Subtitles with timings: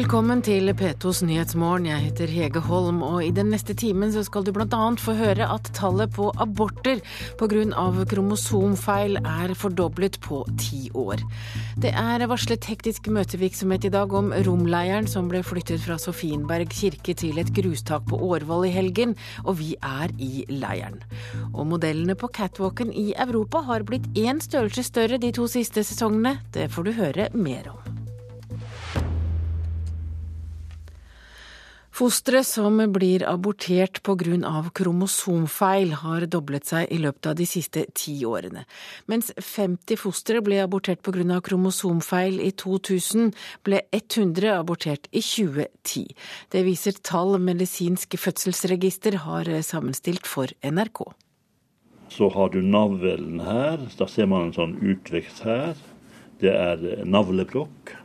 [0.00, 1.84] Velkommen til P2s Nyhetsmorgen.
[1.84, 4.78] Jeg heter Hege Holm, og i den neste timen så skal du bl.a.
[4.96, 7.02] få høre at tallet på aborter
[7.36, 8.06] pga.
[8.08, 11.20] kromosomfeil er fordoblet på ti år.
[11.84, 17.12] Det er varslet hektisk møtevirksomhet i dag om romleiren som ble flyttet fra Sofienberg kirke
[17.12, 21.02] til et grustak på Årvoll i helgen, og vi er i leiren.
[21.52, 26.38] Og modellene på catwalken i Europa har blitt én størrelse større de to siste sesongene.
[26.56, 27.99] Det får du høre mer om.
[32.00, 34.70] Fostre som blir abortert pga.
[34.72, 38.62] kromosomfeil, har doblet seg i løpet av de siste ti årene.
[39.04, 41.40] Mens 50 fostre ble abortert pga.
[41.44, 46.16] kromosomfeil i 2000, ble 100 abortert i 2010.
[46.48, 51.04] Det viser tall Medisinsk fødselsregister har sammenstilt for NRK.
[52.08, 53.76] Så har du navlen her.
[53.98, 55.76] Da ser man en sånn utvekst her.
[56.40, 57.99] Det er navlebrokk.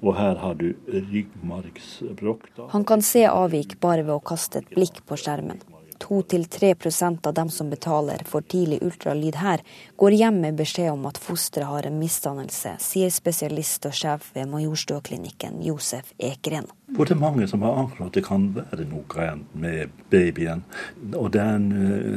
[0.00, 2.48] Og her har du ryggmargsbrokk.
[2.72, 5.60] Han kan se avvik bare ved å kaste et blikk på skjermen.
[6.00, 9.60] 2-3% av dem som betaler for tidlig ultralyd her,
[9.96, 14.48] går hjem med beskjed om at fosteret har en misdannelse, sier spesialist og sjef ved
[14.50, 16.70] Majorstuaklinikken Josef Ekeren.
[16.96, 20.64] For det er mange som har angst at det kan være noe gærent med babyen.
[21.12, 21.68] Og det, en,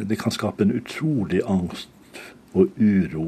[0.07, 1.91] det kan skape en utrolig angst
[2.53, 3.27] og uro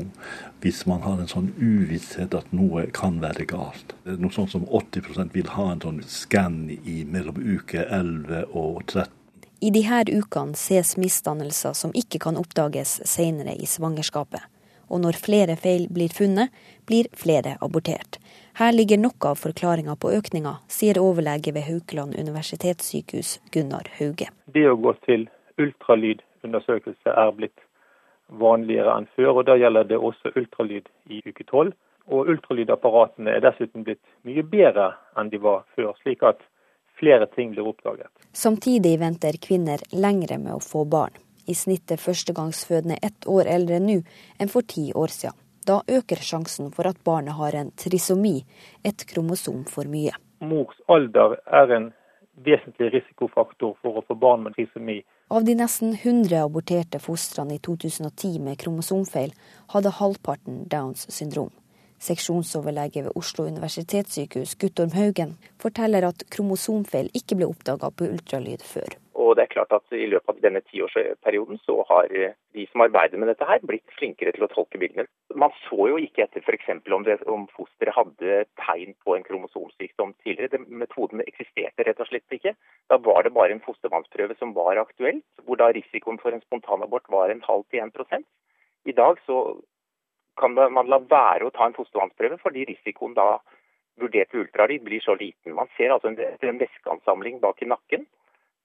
[0.64, 3.94] hvis man har en sånn uvisshet at noe kan være galt.
[4.06, 9.12] Noe sånt som 80% vil ha en sånn skann i mellom uke 11 og 13.
[9.66, 14.44] I de her ukene ses misdannelser som ikke kan oppdages senere i svangerskapet.
[14.94, 16.52] Og når flere feil blir funnet,
[16.86, 18.20] blir flere abortert.
[18.60, 24.30] Her ligger noe av forklaringa på økninga, sier overlege ved Haukeland universitetssykehus Gunnar Hauge.
[24.54, 25.26] Det å gå til
[25.58, 27.65] ultralydundersøkelse er blitt
[28.30, 29.40] vanligere enn før.
[29.40, 31.74] og Da gjelder det også ultralyd i uke tolv.
[32.08, 36.44] Og ultralydapparatene er dessuten blitt mye bedre enn de var før, slik at
[37.00, 38.12] flere ting blir oppdaget.
[38.32, 41.18] Samtidig venter kvinner lengre med å få barn.
[41.48, 44.00] I snitt er førstegangsfødende ett år eldre nå
[44.40, 45.38] enn for ti år siden.
[45.66, 48.44] Da øker sjansen for at barnet har en trisomi,
[48.86, 50.14] et kromosom for mye.
[50.46, 51.88] Mors alder er en
[52.46, 55.00] vesentlig risikofaktor for å få barn med trisomi.
[55.28, 59.32] Av de nesten 100 aborterte fostrene i 2010 med kromosomfeil,
[59.74, 61.50] hadde halvparten Downs syndrom.
[61.98, 69.00] Seksjonsoverlege ved Oslo universitetssykehus, Guttorm Haugen, forteller at kromosomfeil ikke ble oppdaga på ultralyd før.
[69.18, 73.18] Og det er klart at I løpet av denne tiårsperioden så har de som arbeider
[73.18, 75.08] med dette her, blitt flinkere til å tolke bildene.
[75.34, 76.70] Man så jo ikke etter f.eks.
[76.94, 80.54] om, om fosteret hadde tegn på en kromosomsykdom tidligere.
[80.60, 82.54] Den metoden eksisterte rett og slett ikke.
[82.90, 87.10] Da var det bare en fostervannsprøve som var aktuell, hvor da risikoen for en spontanabort
[87.10, 88.26] var en halv til 1%
[88.86, 89.40] I dag så
[90.38, 93.40] kan man la være å ta en fostervannsprøve fordi risikoen da
[94.02, 95.56] vurdert ved ultralyd blir så liten.
[95.56, 98.06] Man ser altså en væskeansamling bak i nakken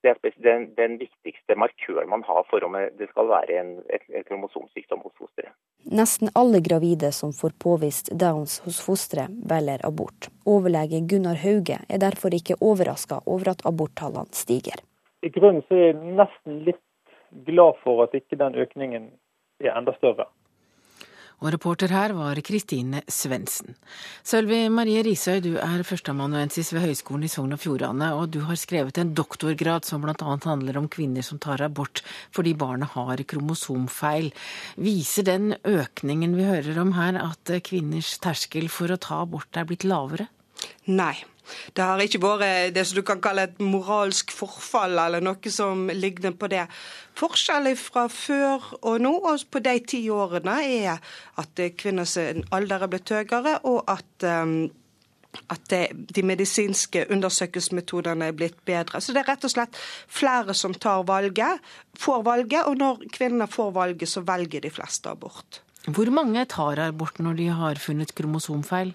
[0.03, 4.05] det er den, den, viktigste markøren man har for om det skal være en, et,
[4.09, 5.53] et kromosomsykdom hos fosteret.
[5.85, 10.31] Nesten alle gravide som får påvist Downs hos fosteret, velger abort.
[10.47, 14.81] Overlege Gunnar Hauge er derfor ikke overraska over at aborttallene stiger.
[15.23, 16.85] I grunnen er jeg nesten litt
[17.47, 19.11] glad for at ikke den økningen
[19.61, 20.31] er enda større.
[21.41, 23.73] Og reporter her var Kristine Svendsen.
[24.27, 28.61] Sølvi Marie Risøy, du er førsteamanuensis ved Høgskolen i Sogn og Fjordane, og du har
[28.61, 30.15] skrevet en doktorgrad som bl.a.
[30.45, 32.05] handler om kvinner som tar abort
[32.37, 34.29] fordi barnet har kromosomfeil.
[34.77, 39.69] Viser den økningen vi hører om her, at kvinners terskel for å ta abort er
[39.69, 40.29] blitt lavere?
[40.93, 41.15] Nei.
[41.77, 45.89] Det har ikke vært det som du kan kalle et moralsk forfall, eller noe som
[45.93, 46.67] ligner på det.
[47.19, 51.01] Forskjellen fra før og nå, og på de ti årene, er
[51.41, 54.61] at kvinners alder er blitt høyere, og at um,
[55.51, 55.81] at det,
[56.15, 59.01] de medisinske undersøkelsesmetodene er blitt bedre.
[59.01, 59.79] Så det er rett og slett
[60.11, 61.63] flere som tar valget,
[61.99, 65.63] får valget, og når kvinnene får valget, så velger de fleste abort.
[65.87, 68.93] Hvor mange tar abort når de har funnet kromosomfeil?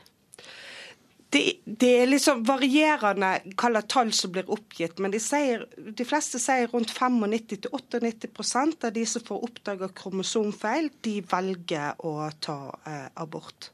[1.35, 6.39] Det, det, er liksom varierende hvilke tall som blir oppgitt, men de, sier, de fleste
[6.39, 13.69] sier rundt 95-98% av de som får oppdaga kromosomfeil, de velger å ta eh, abort.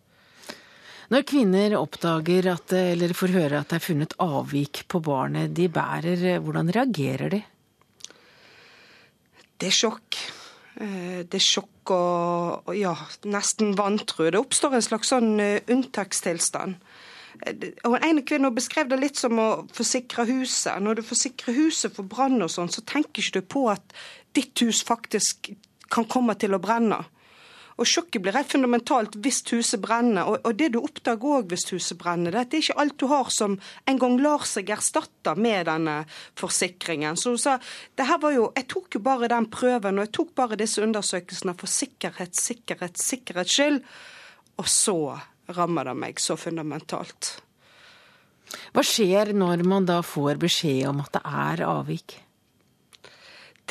[1.12, 5.68] Når kvinner oppdager at, eller får høre at det er funnet avvik på barnet de
[5.69, 7.42] bærer, hvordan reagerer de?
[9.62, 10.18] Det er sjokk.
[10.81, 12.96] Eh, det er sjokk og, ja,
[13.30, 14.31] nesten vantro.
[14.31, 16.80] Det oppstår en slags sånn eh, unntakstilstand.
[17.88, 20.81] Og En kvinne beskrev det litt som å forsikre huset.
[20.83, 23.95] Når du forsikrer huset for brann og sånn, så tenker ikke du på at
[24.36, 25.54] ditt hus faktisk
[25.92, 27.01] kan komme til å brenne.
[27.81, 30.28] Og sjokket blir helt fundamentalt hvis huset brenner.
[30.30, 32.98] Og, og det du oppdager òg hvis huset brenner, det er at det ikke alt
[33.01, 33.57] du har som
[33.89, 35.98] en gang lar seg erstatte med denne
[36.39, 37.18] forsikringen.
[37.18, 37.57] Så hun sa
[37.98, 40.83] det her var jo Jeg tok jo bare den prøven, og jeg tok bare disse
[40.83, 43.81] undersøkelsene for sikkerhet, sikkerhet, sikkerhets skyld.
[44.62, 45.00] Og så
[45.56, 47.36] rammer det meg så fundamentalt.
[48.75, 52.18] Hva skjer når man da får beskjed om at det er avvik?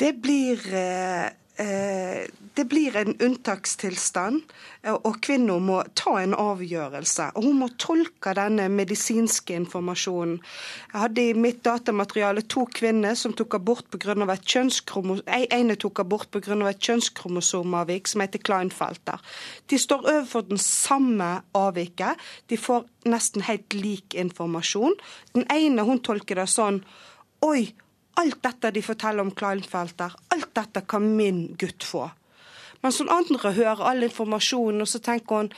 [0.01, 1.27] Det blir eh,
[1.61, 4.41] det blir en unntakstilstand,
[4.83, 7.31] eh, og kvinna må ta en avgjørelse.
[7.35, 10.39] Og hun må tolke denne medisinske informasjonen.
[10.91, 14.15] Jeg hadde i mitt datamateriale to kvinner som tok abort pga.
[14.33, 15.27] et kjønnskromosom...
[15.27, 19.19] et kjønnskromosomavvik som heter Kleinfelter.
[19.67, 22.17] De står overfor den samme avviket.
[22.49, 24.93] De får nesten helt lik informasjon.
[25.33, 26.83] Den ene hun tolker det sånn
[27.41, 27.73] Oi,
[28.19, 32.09] Alt dette de forteller om Kleinfelter, alt dette kan min gutt få.
[32.81, 35.51] Men sånn andre hører all informasjonen, og så tenker hun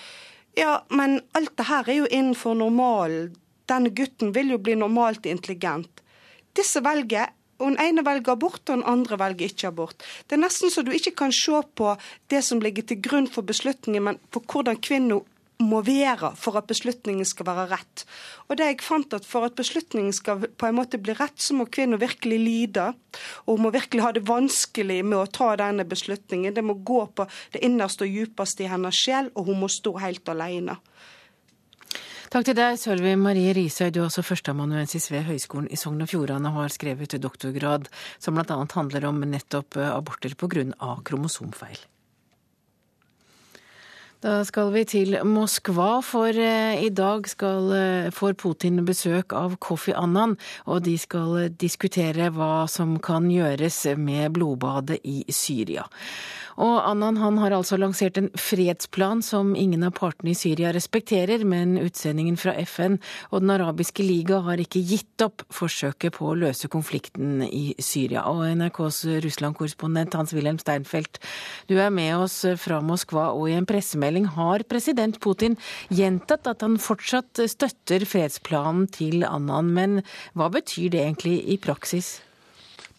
[0.54, 3.32] ja, men alt det her er jo innenfor normalen.
[3.70, 6.04] Denne gutten vil jo bli normalt intelligent.
[6.54, 7.32] Disse velger
[7.64, 10.02] Den ene velger abort, og den andre velger ikke abort.
[10.28, 11.94] Det er nesten så du ikke kan se på
[12.34, 15.22] det som ligger til grunn for beslutningen, men på hvordan kvinnen
[15.66, 18.06] må være for at beslutningen skal være rett.
[18.50, 21.56] Og det jeg fant at For at beslutningen skal på en måte bli rett, så
[21.58, 22.92] må kvinner virkelig lide.
[23.46, 26.54] Og hun må virkelig ha det vanskelig med å ta denne beslutningen.
[26.54, 29.98] Det må gå på det innerste og djupeste i hennes sjel, og hun må stå
[30.04, 30.78] helt alene.
[32.34, 33.92] Takk til deg, Sølvi Marie Risøy.
[33.94, 37.86] Du er også førsteamanuensis ved Høgskolen i Sogn og Fjordane og har skrevet doktorgrad
[38.18, 38.58] som bl.a.
[38.74, 40.96] handler om nettopp aborter pga.
[41.06, 41.78] kromosomfeil.
[44.24, 49.58] Da skal vi til Moskva, for eh, i dag skal, eh, får Putin besøk av
[49.60, 55.84] Kofi Annan, og de skal diskutere hva som kan gjøres med blodbadet i Syria.
[56.62, 61.42] Og Annan han har altså lansert en fredsplan som ingen av partene i Syria respekterer,
[61.46, 63.00] men utsendingen fra FN
[63.32, 68.28] og Den arabiske liga har ikke gitt opp forsøket på å løse konflikten i Syria.
[68.30, 71.18] Og NRKs Russland-korrespondent Hans-Wilhelm Steinfeld,
[71.68, 75.58] du er med oss fra Moskva, og i en pressemelding har president Putin
[75.90, 79.74] gjentatt at han fortsatt støtter fredsplanen til Annan.
[79.74, 80.02] Men
[80.38, 82.22] hva betyr det egentlig i praksis?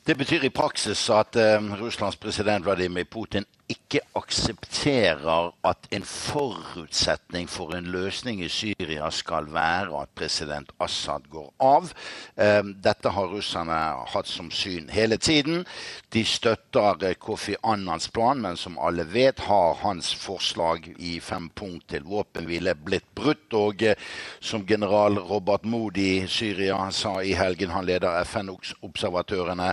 [0.05, 7.49] Det betyr i praksis at uh, Russlands president Vladimir Putin ikke aksepterer at en forutsetning
[7.49, 11.89] for en løsning i Syria skal være at president Assad går av.
[12.37, 13.79] Um, dette har russerne
[14.13, 15.65] hatt som syn hele tiden.
[16.13, 21.49] De støtter uh, Kofi Annans plan, men som alle vet, har hans forslag i fem
[21.49, 23.49] punkt til våpenhvile blitt brutt.
[23.57, 23.97] Og uh,
[24.45, 29.73] som general Robert Modi i Syria sa i helgen, han leder FN-observatørene,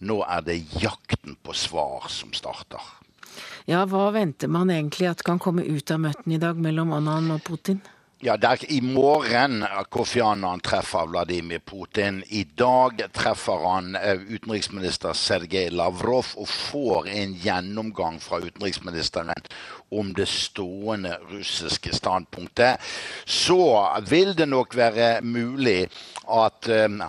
[0.00, 2.99] nå er det jakten på svar som starter.
[3.68, 7.32] Ja, hva venter man egentlig at kan komme ut av møtene i dag mellom Annan
[7.34, 7.80] og Putin?
[8.20, 12.18] Ja, det er I morgen Kofi Annan treffer Vladimir Putin.
[12.28, 19.32] I dag treffer han eh, utenriksminister Sergej Lavrov og får en gjennomgang fra utenriksministeren
[19.90, 22.80] om det stående russiske standpunktet.
[23.24, 23.60] Så
[24.08, 25.88] vil det nok være mulig
[26.30, 27.00] at, um,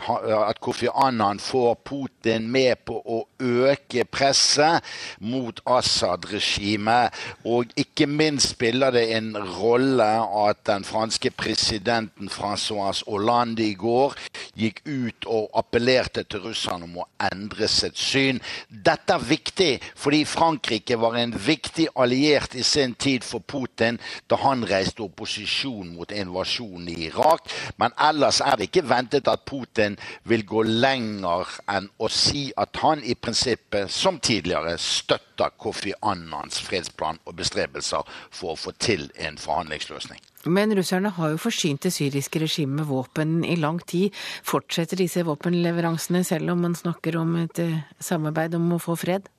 [0.49, 4.85] at Kofi Annan får Putin med på å øke presset
[5.19, 7.13] mot Assad-regimet.
[7.45, 10.09] Og ikke minst spiller det en rolle
[10.47, 14.17] at den franske presidenten Francois Hollande i går
[14.57, 18.41] gikk ut og appellerte til russerne om å endre sitt syn.
[18.69, 23.99] Dette er viktig fordi Frankrike var en viktig alliert i sin tid for Putin
[24.31, 27.51] da han reiste opposisjon mot invasjonen i Irak.
[27.81, 29.97] Men ellers er det ikke ventet at Putin
[30.29, 36.61] vil gå lenger enn å si at han i prinsippet, som tidligere, støtter Kofi Annans
[36.63, 40.21] fredsplan og bestrebelser for å få til en forhandlingsløsning.
[40.45, 44.15] Men russerne har jo forsynt det syriske regimet med våpen i lang tid.
[44.47, 49.29] Fortsetter disse våpenleveransene selv om man snakker om et eh, samarbeid om å få fred?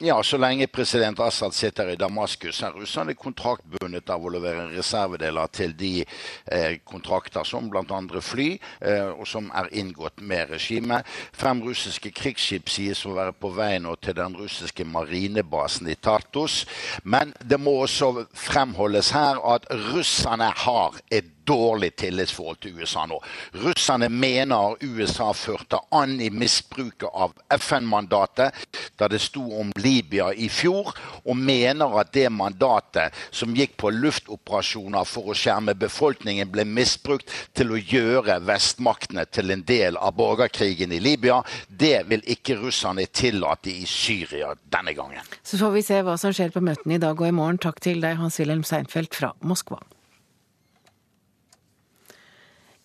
[0.00, 5.50] Ja, så lenge president Assad sitter i Damaskus, er russerne kontraktbundet av å levere reservedeler
[5.50, 7.98] til de eh, kontrakter som bl.a.
[8.22, 8.46] fly,
[8.78, 11.08] eh, og som er inngått med regimet.
[11.34, 16.60] Fem russiske krigsskip sies å være på vei nå til den russiske marinebasen i Tartus.
[17.02, 23.18] Men det må også fremholdes her at russerne har et dårlig tillitsforhold til USA nå.
[23.64, 28.66] Russerne mener USA førte an i misbruket av FN-mandatet
[28.98, 30.92] da det sto om Libya i fjor,
[31.24, 37.32] og mener at det mandatet som gikk på luftoperasjoner for å skjerme befolkningen, ble misbrukt
[37.56, 41.40] til å gjøre vestmaktene til en del av borgerkrigen i Libya.
[41.68, 45.24] Det vil ikke russerne tillate i Syria denne gangen.
[45.42, 47.60] Så får vi se hva som skjer på møtene i dag og i morgen.
[47.62, 49.80] Takk til deg, Hans-Wilhelm Seinfeld fra Moskva.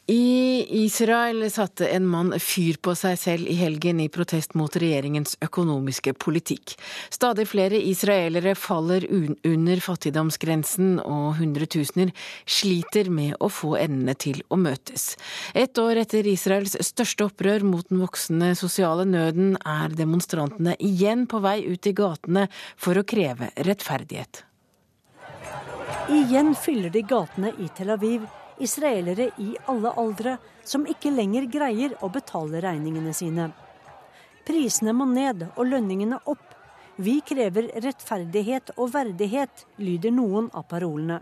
[0.05, 5.37] I Israel satte en mann fyr på seg selv i helgen i protest mot regjeringens
[5.45, 6.73] økonomiske politikk.
[7.07, 12.11] Stadig flere israelere faller under fattigdomsgrensen, og hundretusener
[12.43, 15.13] sliter med å få endene til å møtes.
[15.55, 21.39] Et år etter Israels største opprør mot den voksende sosiale nøden, er demonstrantene igjen på
[21.47, 24.43] vei ut i gatene for å kreve rettferdighet.
[26.11, 28.27] Igjen fyller de gatene i Tel Aviv
[28.59, 33.49] israelere i alle aldre som ikke lenger greier å betale regningene sine.
[34.47, 36.49] Prisene må ned og lønningene opp.
[36.95, 41.21] Vi krever rettferdighet og verdighet, lyder noen av parolene.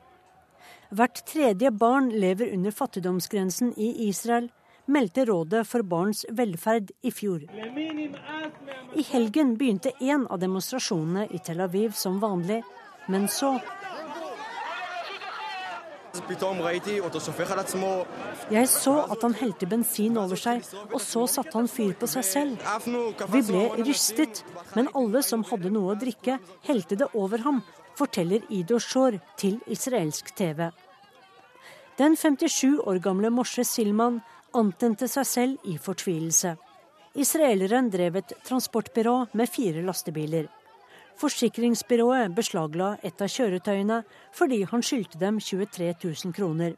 [0.91, 4.49] Hvert tredje barn lever under fattigdomsgrensen i Israel,
[4.91, 7.45] meldte Rådet for barns velferd i fjor.
[8.95, 12.59] I helgen begynte en av demonstrasjonene i Tel Aviv som vanlig,
[13.07, 13.53] men så
[18.51, 22.25] jeg så at han helte bensin over seg, og så satte han fyr på seg
[22.27, 22.65] selv.
[23.31, 24.43] Vi ble rystet,
[24.75, 27.61] men alle som hadde noe å drikke, helte det over ham,
[27.95, 30.67] forteller Ido Shor til israelsk TV.
[31.99, 34.21] Den 57 år gamle Moshe Silman
[34.57, 36.55] antente seg selv i fortvilelse.
[37.19, 40.47] Israeleren drev et transportbyrå med fire lastebiler.
[41.21, 43.99] Forsikringsbyrået beslagla et av kjøretøyene
[44.33, 46.73] fordi han skyldte dem 23 000 kroner.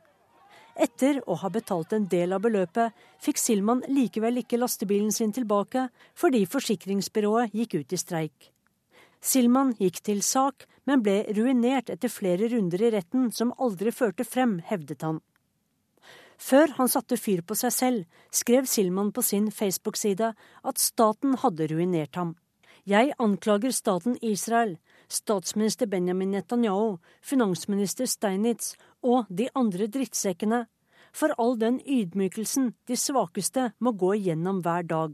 [0.75, 2.91] Etter å ha betalt en del av beløpet,
[3.23, 5.85] fikk Silman likevel ikke lastebilen sin tilbake
[6.19, 8.49] fordi forsikringsbyrået gikk ut i streik.
[9.23, 14.27] Silman gikk til sak, men ble ruinert etter flere runder i retten som aldri førte
[14.27, 15.21] frem, hevdet han.
[16.35, 21.71] Før han satte fyr på seg selv, skrev Silman på sin Facebook-side at staten hadde
[21.71, 22.35] ruinert ham.
[22.83, 24.73] Jeg anklager staten Israel,
[25.07, 30.65] statsminister Benjamin Netanyahu, finansminister Steinitz og de andre drittsekkene
[31.15, 35.13] for all den ydmykelsen de svakeste må gå igjennom hver dag.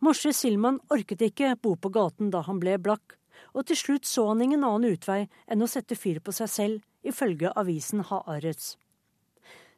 [0.00, 3.18] Moshe Silman orket ikke bo på gaten da han ble blakk,
[3.52, 6.80] og til slutt så han ingen annen utvei enn å sette fyr på seg selv,
[7.04, 8.78] ifølge avisen Haaretz.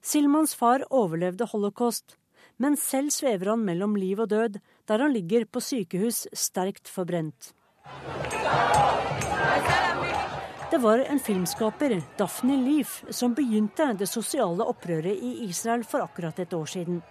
[0.03, 2.15] Silmans far overlevde holocaust,
[2.63, 7.53] men selv svever han mellom liv og død, der han ligger på sykehus sterkt forbrent.
[10.73, 16.39] Det var en filmskaper, Daphne Leaf, som begynte det sosiale opprøret i Israel for akkurat
[16.41, 17.03] et år siden.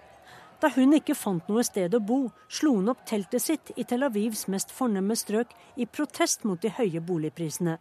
[0.62, 4.06] Da hun ikke fant noe sted å bo, slo hun opp teltet sitt i Tel
[4.06, 7.78] Avivs mest fornemme strøk i protest mot de høye boligprisene.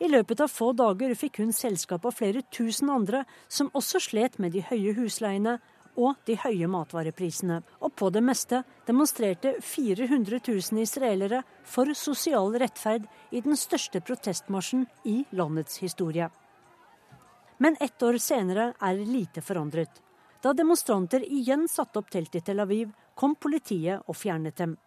[0.00, 4.38] I løpet av få dager fikk hun selskap av flere tusen andre som også slet
[4.38, 5.58] med de høye husleiene
[5.96, 7.60] og de høye matvareprisene.
[7.80, 14.86] Og på det meste demonstrerte 400 000 israelere for sosial rettferd i den største protestmarsjen
[15.04, 16.30] i landets historie.
[17.58, 20.00] Men ett år senere er lite forandret.
[20.40, 24.78] Da demonstranter igjen satte opp telt i Tel Aviv, kom politiet og fjernet dem.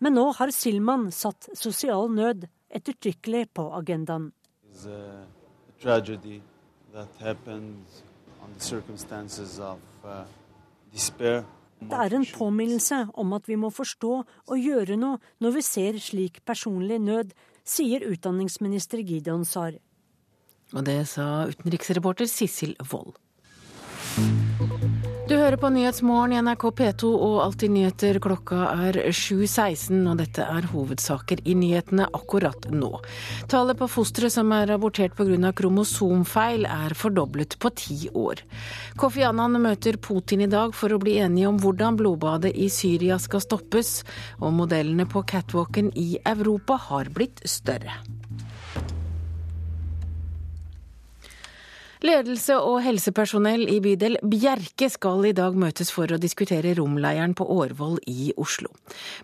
[0.00, 4.32] Men nå har Silman satt sosial nød ettertrykkelig på agendaen.
[5.78, 6.40] tragedy
[6.92, 8.02] that happens
[8.46, 10.24] on the circumstances of uh,
[11.80, 15.98] det er en påminnelse om at vi må forstå og gjøre noe når vi ser
[16.00, 17.34] slik personlig nød,
[17.66, 19.76] sier utdanningsminister Gideon Sar.
[20.72, 23.18] Og det sa utenriksreporter Sissel Wold.
[25.46, 28.16] Hører på Nyhetsmorgen i NRK P2 og Alltid nyheter.
[28.18, 32.88] Klokka er 7.16, og dette er hovedsaker i nyhetene akkurat nå.
[33.46, 35.52] Tallet på fostre som er abortert pga.
[35.54, 38.42] kromosomfeil er fordoblet på ti år.
[38.98, 43.14] Kofi Annan møter Putin i dag for å bli enige om hvordan blodbadet i Syria
[43.22, 44.00] skal stoppes,
[44.42, 48.00] og modellene på catwalken i Europa har blitt større.
[52.06, 57.46] Ledelse og helsepersonell i bydel Bjerke skal i dag møtes for å diskutere romleiren på
[57.50, 58.68] Årvoll i Oslo.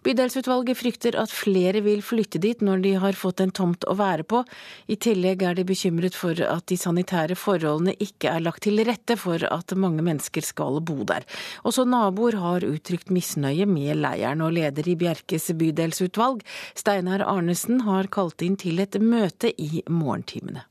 [0.03, 4.27] Bydelsutvalget frykter at flere vil flytte dit når de har fått en tomt å være
[4.27, 4.41] på.
[4.91, 9.19] I tillegg er de bekymret for at de sanitære forholdene ikke er lagt til rette
[9.21, 11.29] for at mange mennesker skal bo der.
[11.69, 16.43] Også naboer har uttrykt misnøye med leiren, og leder i Bjerkes bydelsutvalg,
[16.75, 20.67] Steinar Arnesen, har kalt inn til et møte i morgentimene.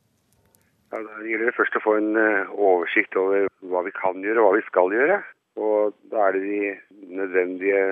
[0.91, 4.41] Ja, Da gjelder det først å få en eh, oversikt over hva vi kan gjøre
[4.41, 5.21] og hva vi skal gjøre.
[5.61, 7.83] Og da er det de nødvendige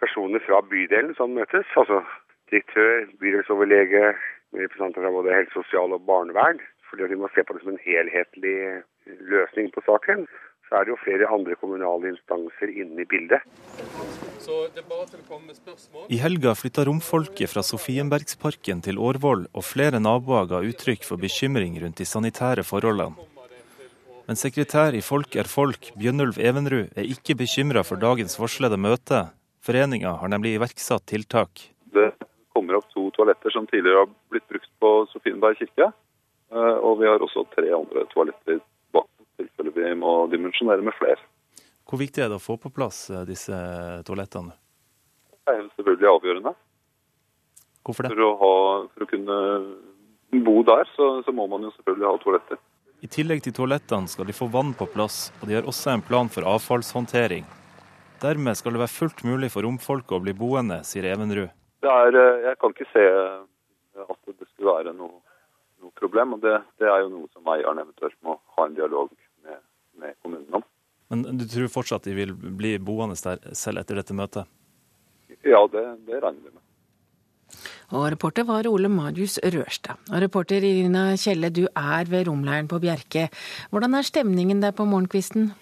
[0.00, 1.68] personer fra bydelen som møtes.
[1.76, 2.00] Altså
[2.50, 4.14] direktør, bydelsoverlege,
[4.56, 6.60] representanter fra både helse, sosial og barnevern.
[6.88, 8.56] Fordi vi må se på det som en helhetlig
[9.28, 10.24] løsning på saken.
[10.68, 13.40] Så er det jo flere andre kommunale instanser inne i bildet.
[16.08, 21.80] I helga flytta romfolket fra Sofienbergsparken til Årvoll, og flere naboer ga uttrykk for bekymring
[21.82, 23.16] rundt de sanitære forholdene.
[24.28, 29.22] Men sekretær i Folk er folk, Bjønnulf Evenrud, er ikke bekymra for dagens varslede møte.
[29.64, 31.62] Foreninga har nemlig iverksatt tiltak.
[31.96, 32.10] Det
[32.52, 35.88] kommer opp to toaletter som tidligere har blitt brukt på Sofienberg kirke.
[36.52, 38.60] Eh, og vi har også tre andre toaletter
[39.38, 41.20] bak, tilfelle vi må dimensjonere med flere.
[41.88, 43.54] Hvor viktig er det å få på plass eh, disse
[44.04, 44.52] toalettene?
[45.48, 46.54] Det er selvfølgelig avgjørende.
[47.84, 48.10] Hvorfor det?
[48.12, 48.54] For å, ha,
[48.92, 49.36] for å kunne
[50.44, 52.58] bo der, så, så, må man jo selvfølgelig ha toaletter.
[53.00, 56.04] I tillegg til toalettene skal de få vann på plass, og de har også en
[56.04, 57.46] plan for avfallshåndtering.
[58.20, 61.54] Dermed skal det være fullt mulig for romfolket å bli boende, sier Evenrud.
[61.86, 63.06] Er, eh, jeg kan ikke se
[64.02, 65.22] at det skulle være noe,
[65.80, 66.34] noe problem.
[66.36, 69.14] og det, det, er jo noe som eieren eventuelt må ha en dialog
[70.00, 70.64] med, kommunen om.
[71.08, 74.48] Men du tror fortsatt de vil bli boende der selv etter dette møtet?
[75.46, 76.64] Ja, det, det regner vi med.
[77.96, 79.96] Og reporter var Ole Marius Rørstad.
[80.12, 83.28] Og reporter Irina Kjelle, du er ved romleiren på Bjerke.
[83.72, 85.52] Hvordan er stemningen der på morgenkvisten?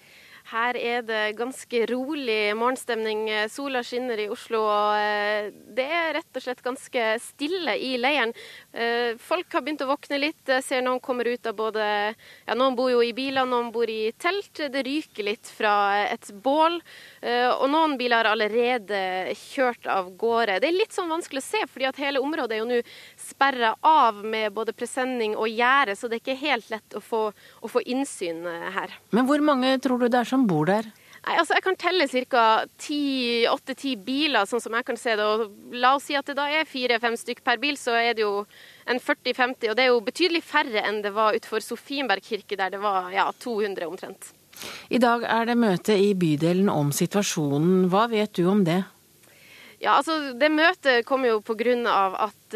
[0.47, 3.25] Her er det ganske rolig morgenstemning.
[3.51, 8.31] Sola skinner i Oslo, og eh, det er rett og slett ganske stille i leiren.
[8.71, 10.39] Eh, folk har begynt å våkne litt.
[10.47, 13.91] Jeg ser noen kommer ut av både ja, Noen bor jo i biler, noen bor
[13.91, 14.61] i telt.
[14.71, 15.73] Det ryker litt fra
[16.05, 16.79] et bål.
[17.19, 20.61] Eh, og noen biler har allerede kjørt av gårde.
[20.63, 22.79] Det er litt sånn vanskelig å se, fordi at hele området er jo nå
[23.19, 27.21] sperra av med både presenning og gjerde, så det er ikke helt lett å få,
[27.35, 28.95] å få innsyn her.
[29.11, 30.85] Men hvor mange tror du det er som bor der?
[31.27, 32.43] Nei, altså Jeg kan telle ca.
[33.51, 35.25] åtte-ti biler, sånn som jeg kan se det.
[35.25, 38.21] og La oss si at det da er fire-fem stykk per bil, så er det
[38.23, 38.45] jo
[38.87, 39.69] en 40-50.
[39.71, 43.11] Og det er jo betydelig færre enn det var utenfor Sofienberg kirke, der det var
[43.11, 44.31] ja, 200 omtrent.
[44.89, 47.89] I dag er det møte i bydelen om situasjonen.
[47.91, 48.83] Hva vet du om det?
[49.83, 51.75] Ja, altså Det møtet kom jo pga.
[52.25, 52.55] at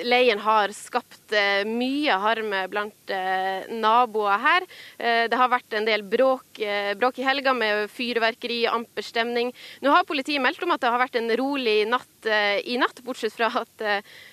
[0.00, 4.66] leiren har skapt eh, mye harme blant eh, naboer her.
[4.98, 6.60] Eh, det har vært en del bråk,
[6.98, 9.52] bråk i helga med fyrverkeri, amper stemning.
[9.84, 13.34] Nå har politiet meldt om at det har vært en rolig natt i natt, bortsett
[13.34, 13.88] fra at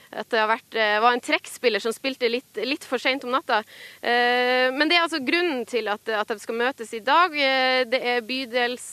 [0.09, 3.59] at det vært, var en trekkspiller som spilte litt, litt for seint om natta.
[4.01, 7.35] Men det er altså grunnen til at, at de skal møtes i dag.
[7.89, 8.87] Det er bydels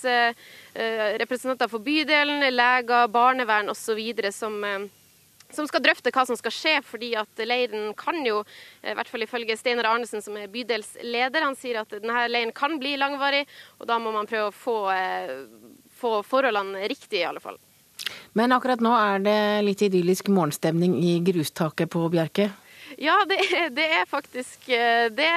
[1.23, 4.03] representanter for bydelen, leger, barnevern osv.
[4.29, 4.61] som
[5.55, 8.43] som skal drøfte hva som skal skje, fordi at leiren kan jo,
[8.83, 12.55] eh, i hvert fall ifølge Steinar Arnesen, som er bydelsleder, han sier at denne leiren
[12.57, 13.47] kan bli langvarig,
[13.81, 15.47] og da må man prøve å få, eh,
[16.01, 17.59] få forholdene riktig, i alle fall.
[18.35, 22.53] Men akkurat nå er det litt idyllisk morgenstemning i grustaket på Bjerke?
[22.99, 23.41] Ja, det
[23.75, 25.31] det er faktisk eh, det,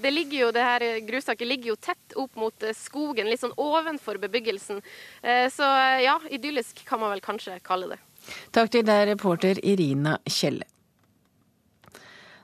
[0.00, 4.18] det, ligger jo, det her grustaket ligger jo tett opp mot skogen, litt sånn ovenfor
[4.18, 4.80] bebyggelsen.
[5.50, 5.66] Så
[6.00, 8.00] ja, idyllisk kan man vel kanskje kalle det.
[8.52, 10.68] Takk til deg, reporter Irina Kjelle.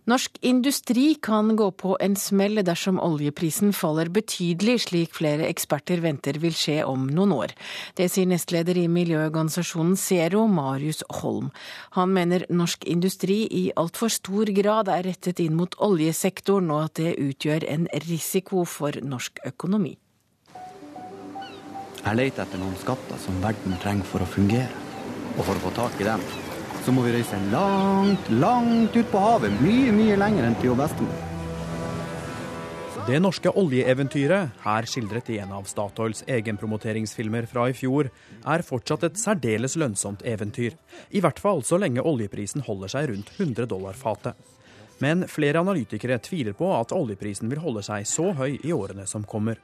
[0.07, 6.39] Norsk industri kan gå på en smell dersom oljeprisen faller betydelig, slik flere eksperter venter
[6.39, 7.55] vil skje om noen år.
[7.99, 11.51] Det sier nestleder i miljøorganisasjonen Zero, Marius Holm.
[11.99, 17.03] Han mener norsk industri i altfor stor grad er rettet inn mot oljesektoren, og at
[17.03, 19.97] det utgjør en risiko for norsk økonomi.
[22.07, 24.86] Jeg leter etter noen skatter som verden trenger for å fungere.
[25.37, 26.23] Og for å få tak i dem,
[26.85, 29.57] så må vi reise langt, langt ut på havet.
[29.61, 31.25] Mye, mye lenger enn til bestemor.
[33.07, 38.09] Det norske oljeeventyret, her skildret i en av Statoils egenpromoteringsfilmer fra i fjor,
[38.43, 40.75] er fortsatt et særdeles lønnsomt eventyr.
[41.15, 44.35] I hvert fall så lenge oljeprisen holder seg rundt 100 dollar fatet.
[44.99, 49.23] Men flere analytikere tviler på at oljeprisen vil holde seg så høy i årene som
[49.23, 49.61] kommer.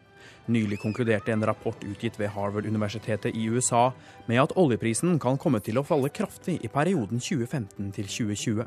[0.51, 3.93] Nylig konkluderte en rapport utgitt ved Harvard-universitetet i USA
[4.27, 8.65] med at oljeprisen kan komme til å falle kraftig i perioden 2015 til 2020.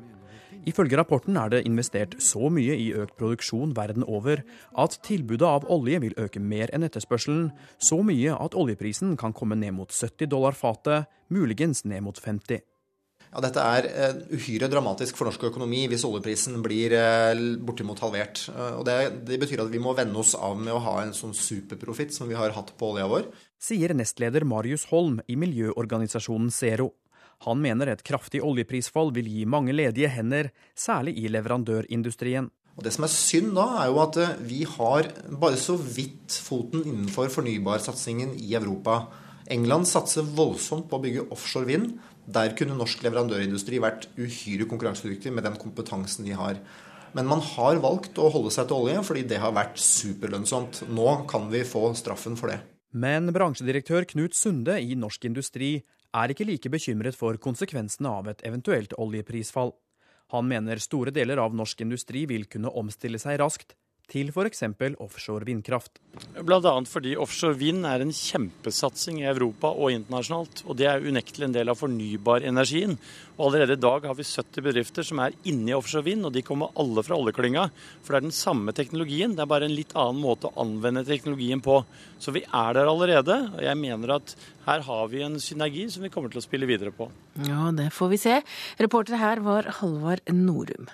[0.66, 4.42] Ifølge rapporten er det investert så mye i økt produksjon verden over
[4.82, 9.60] at tilbudet av olje vil øke mer enn etterspørselen, så mye at oljeprisen kan komme
[9.60, 12.64] ned mot 70 dollar fatet, muligens ned mot 50.
[13.36, 18.46] Ja, dette er eh, uhyre dramatisk for norsk økonomi hvis oljeprisen blir eh, bortimot halvert.
[18.48, 18.96] Eh, og det,
[19.28, 22.32] det, betyr at vi må vende oss av med å ha en sånn superprofitt som
[22.32, 23.28] vi har hatt på olja vår.
[23.60, 26.94] Sier nestleder Marius Holm i miljøorganisasjonen Zero.
[27.44, 32.48] Han mener et kraftig oljeprisfall vil gi mange ledige hender, særlig i leverandørindustrien.
[32.80, 35.12] Og Det som er synd da, er jo at vi har
[35.44, 39.02] bare så vidt foten innenfor fornybarsatsingen i Europa.
[39.52, 41.98] England satser voldsomt på å bygge offshore vind.
[42.26, 46.60] Der kunne norsk leverandørindustri vært uhyre konkurransedyktig med den kompetansen de har.
[47.16, 50.84] Men man har valgt å holde seg til olje fordi det har vært superlønnsomt.
[50.92, 52.60] Nå kan vi få straffen for det.
[52.96, 55.78] Men bransjedirektør Knut Sunde i Norsk Industri
[56.16, 59.74] er ikke like bekymret for konsekvensene av et eventuelt oljeprisfall.
[60.34, 63.76] Han mener store deler av norsk industri vil kunne omstille seg raskt
[64.12, 64.64] til f.eks.
[65.02, 66.00] offshore vindkraft.
[66.46, 66.74] Bl.a.
[66.88, 70.64] fordi offshore vind er en kjempesatsing i Europa og internasjonalt.
[70.70, 72.96] Og det er unektelig en del av fornybarenergien.
[73.36, 76.34] Og allerede i dag har vi 70 bedrifter som er inne i offshore vind, og
[76.36, 77.68] de kommer alle fra oljeklynga.
[78.02, 81.06] For det er den samme teknologien, det er bare en litt annen måte å anvende
[81.08, 81.82] teknologien på.
[82.22, 86.06] Så vi er der allerede, og jeg mener at her har vi en synergi som
[86.06, 87.10] vi kommer til å spille videre på.
[87.46, 88.40] Ja, det får vi se.
[88.82, 90.88] Reporter her var Halvard Norum.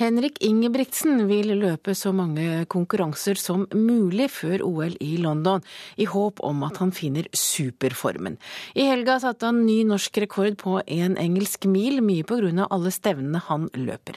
[0.00, 5.60] Henrik Ingebrigtsen vil løpe så mange konkurranser som mulig før OL i London,
[6.00, 8.38] i håp om at han finner superformen.
[8.72, 12.64] I helga satte han ny norsk rekord på en engelsk mil, mye pga.
[12.70, 14.16] alle stevnene han løper.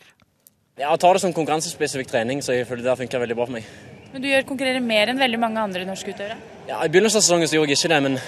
[0.79, 3.67] Jeg tar det som konkurransespesifikk trening, så jeg føler det funker veldig bra for meg.
[4.13, 6.39] Men du gjør konkurrerer mer enn veldig mange andre norske utøvere?
[6.69, 8.19] Ja, I begynnelsen av sesongen så gjorde jeg ikke det, men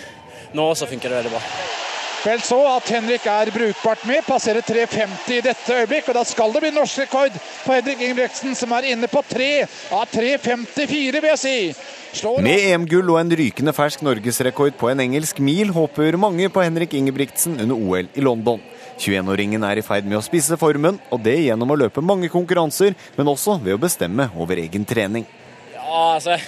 [0.52, 1.85] nå også funker det veldig bra.
[2.26, 6.08] Vel så at Henrik er brukbart med, passerer 3,50 i dette øyeblikk.
[6.10, 9.50] Og da skal det bli norsk rekord på Henrik Ingebrigtsen, som er inne på 3
[9.94, 11.60] av 3,54, vil jeg si.
[12.18, 16.66] Slår med EM-gull og en rykende fersk norgesrekord på en engelsk mil, håper mange på
[16.66, 18.64] Henrik Ingebrigtsen under OL i London.
[18.98, 22.96] 21-åringen er i ferd med å spisse formen, og det gjennom å løpe mange konkurranser,
[23.20, 25.28] men også ved å bestemme over egen trening.
[25.76, 26.40] Ja, altså,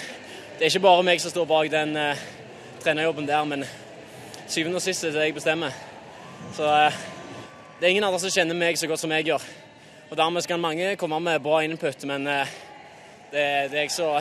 [0.58, 2.24] Det er ikke bare meg som står bak den uh,
[2.82, 3.68] trenerjobben der, men
[4.48, 5.74] syvende og sist er det jeg bestemmer.
[6.56, 6.98] Så uh,
[7.78, 9.44] det er ingen andre som kjenner meg så godt som jeg gjør.
[10.10, 12.56] Og Dermed skal mange komme med bra input, men uh,
[13.32, 14.16] det, det, er jeg som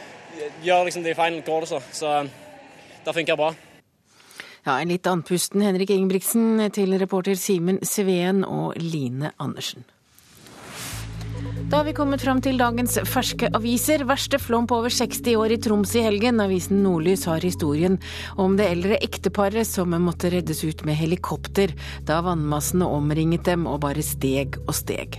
[0.66, 1.82] gjør liksom de final så.
[1.92, 2.28] så
[3.06, 3.54] det funker bra.
[4.66, 9.84] Ja, En litt andpusten Henrik Ingebrigtsen til reporter Simen Sveen og Line Andersen.
[11.70, 14.04] Da har vi kommet fram til dagens ferske aviser.
[14.06, 16.38] Verste flom på over 60 år i Troms i helgen.
[16.40, 17.98] Avisen Nordlys har historien
[18.38, 21.74] om det eldre ekteparet som måtte reddes ut med helikopter
[22.06, 25.18] da vannmassene omringet dem og bare steg og steg.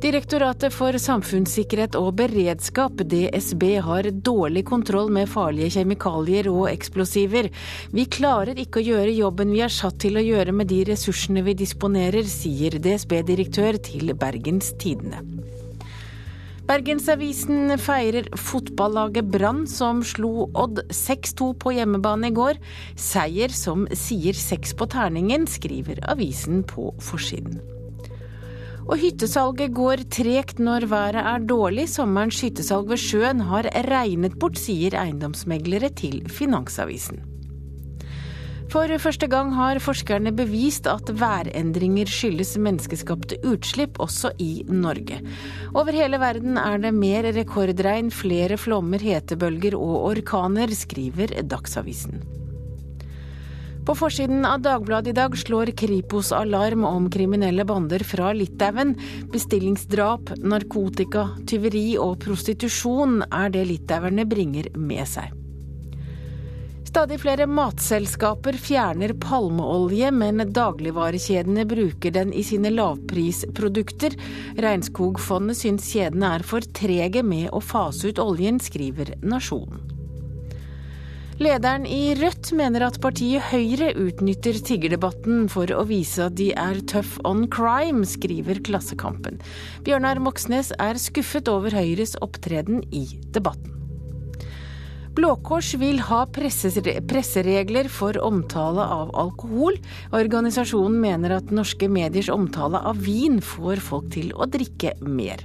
[0.00, 7.50] Direktoratet for samfunnssikkerhet og beredskap, DSB, har dårlig kontroll med farlige kjemikalier og eksplosiver.
[7.92, 11.42] Vi klarer ikke å gjøre jobben vi er satt til å gjøre med de ressursene
[11.44, 15.20] vi disponerer, sier DSB-direktør til Bergens Tidende.
[16.70, 22.62] Bergensavisen feirer fotballaget Brann, som slo Odd 6-2 på hjemmebane i går.
[22.96, 27.60] Seier som sier seks på terningen, skriver avisen på forsiden.
[28.90, 31.86] Og hyttesalget går tregt når været er dårlig.
[31.92, 37.22] Sommerens hyttesalg ved sjøen har regnet bort, sier eiendomsmeglere til Finansavisen.
[38.70, 45.18] For første gang har forskerne bevist at værendringer skyldes menneskeskapte utslipp, også i Norge.
[45.74, 52.39] Over hele verden er det mer rekordregn, flere flommer, hetebølger og orkaner, skriver Dagsavisen.
[53.90, 58.92] På forsiden av Dagbladet i dag slår Kripos alarm om kriminelle bander fra Litauen.
[59.32, 65.34] Bestillingsdrap, narkotika, tyveri og prostitusjon er det litauerne bringer med seg.
[66.86, 74.14] Stadig flere matselskaper fjerner palmeolje, men dagligvarekjedene bruker den i sine lavprisprodukter.
[74.62, 79.89] Regnskogfondet syns kjedene er for trege med å fase ut oljen, skriver Nasjonen.
[81.40, 86.82] Lederen i Rødt mener at partiet Høyre utnytter tiggerdebatten for å vise at de er
[86.84, 89.40] tough on crime, skriver Klassekampen.
[89.86, 93.79] Bjørnar Moxnes er skuffet over Høyres opptreden i debatten.
[95.10, 99.74] Blå Kors vil ha presseregler for omtale av alkohol.
[100.14, 105.42] Organisasjonen mener at norske mediers omtale av vin får folk til å drikke mer.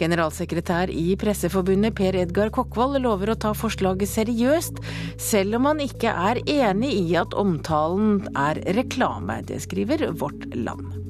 [0.00, 4.82] Generalsekretær i Presseforbundet Per Edgar Kokkvold lover å ta forslaget seriøst,
[5.22, 9.44] selv om han ikke er enig i at omtalen er reklame.
[9.46, 11.03] Det skriver Vårt Land.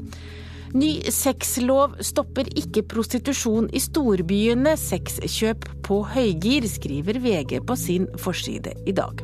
[0.74, 4.72] Ny sexlov stopper ikke prostitusjon i storbyene.
[4.74, 9.22] Sexkjøp på høygir, skriver VG på sin forside i dag.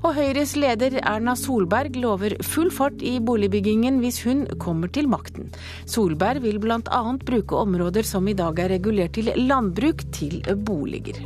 [0.00, 5.52] Og Høyres leder Erna Solberg lover full fart i boligbyggingen hvis hun kommer til makten.
[5.86, 7.02] Solberg vil bl.a.
[7.30, 11.22] bruke områder som i dag er regulert til landbruk, til boliger.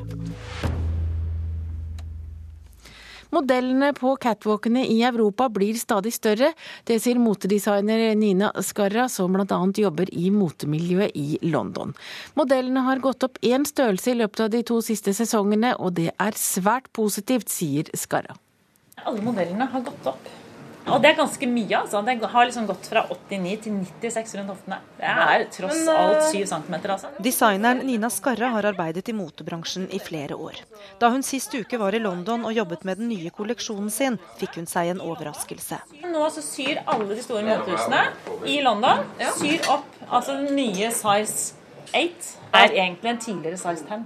[3.34, 6.52] Modellene på catwalkene i Europa blir stadig større.
[6.86, 9.58] Det sier motedesigner Nina Skarra, som bl.a.
[9.74, 11.96] jobber i motemiljøet i London.
[12.38, 16.12] Modellene har gått opp én størrelse i løpet av de to siste sesongene, og det
[16.14, 18.38] er svært positivt, sier Skarra.
[19.02, 20.33] Alle modellene har gått opp.
[20.84, 22.02] Og det er ganske mye, altså.
[22.04, 24.78] Det har liksom gått fra 89 til 96 rundt hoftene.
[24.98, 27.12] Det er tross alt 7 cm, altså.
[27.24, 30.60] Designeren Nina Skarra har arbeidet i motebransjen i flere år.
[31.00, 34.60] Da hun sist uke var i London og jobbet med den nye kolleksjonen sin, fikk
[34.60, 35.80] hun seg en overraskelse.
[36.04, 38.04] Nå så syr alle de store motehusene
[38.50, 39.04] i London
[39.38, 44.04] syr opp altså den nye size 8 er egentlig en tidligere size 10.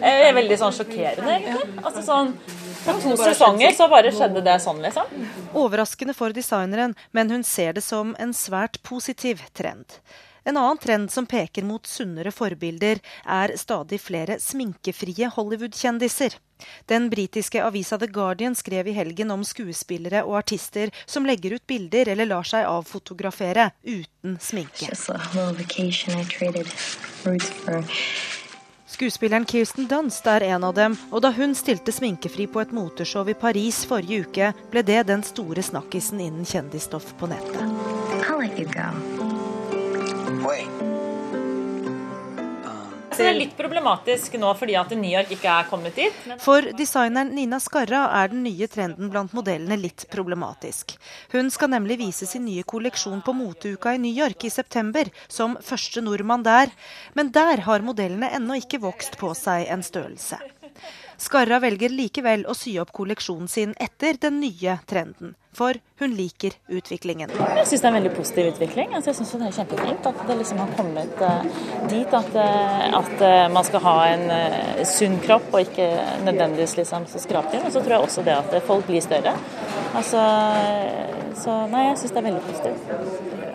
[0.00, 1.84] Det er veldig sånn sjokkerende, egentlig.
[1.84, 2.32] Altså sånn,
[2.80, 5.28] På to sesonger så bare skjedde det sånn, liksom.
[5.60, 10.00] Overraskende for designeren, men hun ser det som en svært positiv trend.
[10.44, 16.36] En annen trend som peker mot sunnere forbilder, er stadig flere sminkefrie Hollywood-kjendiser.
[16.86, 21.66] Den britiske avisa The Guardian skrev i helgen om skuespillere og artister som legger ut
[21.66, 24.90] bilder eller lar seg avfotografere uten sminke.
[28.90, 33.28] Skuespilleren Kirsten Dunst er en av dem, og da hun stilte sminkefri på et moteshow
[33.30, 37.64] i Paris forrige uke, ble det den store snakkisen innen kjendisstoff på nettet.
[43.10, 46.20] Så det er litt problematisk nå fordi at New York ikke er kommet dit.
[46.40, 50.94] For designeren Nina Skarra er den nye trenden blant modellene litt problematisk.
[51.34, 55.58] Hun skal nemlig vise sin nye kolleksjon på moteuka i New York i september, som
[55.60, 56.72] første nordmann der.
[57.18, 60.38] Men der har modellene ennå ikke vokst på seg en størrelse.
[61.20, 65.34] Skarra velger likevel å sy opp kolleksjonen sin etter den nye trenden.
[65.52, 67.32] For hun liker utviklingen.
[67.34, 68.94] Jeg syns det er en veldig positiv utvikling.
[68.96, 72.86] Altså, jeg synes Det er kjempefint at det liksom har kommet uh, dit at, uh,
[73.02, 74.24] at uh, man skal ha en
[74.88, 75.90] sunn kropp og ikke
[76.24, 77.66] nødvendigvis liksom så skraptynn.
[77.66, 79.36] Og så tror jeg også det at folk blir større.
[79.92, 80.24] Altså,
[81.42, 83.49] så nei, jeg syns det er veldig positivt.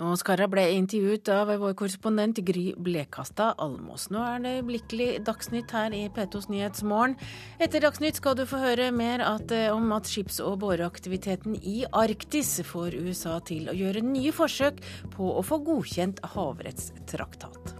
[0.00, 4.06] Og Skarra ble intervjuet av vår korrespondent Gry Blekastad Almås.
[4.08, 7.18] Nå er det øyeblikkelig Dagsnytt her i P2s Nyhetsmorgen.
[7.60, 12.56] Etter Dagsnytt skal du få høre mer at, om at skips- og boreaktiviteten i Arktis
[12.64, 14.80] får USA til å gjøre nye forsøk
[15.12, 17.76] på å få godkjent havrettstraktat.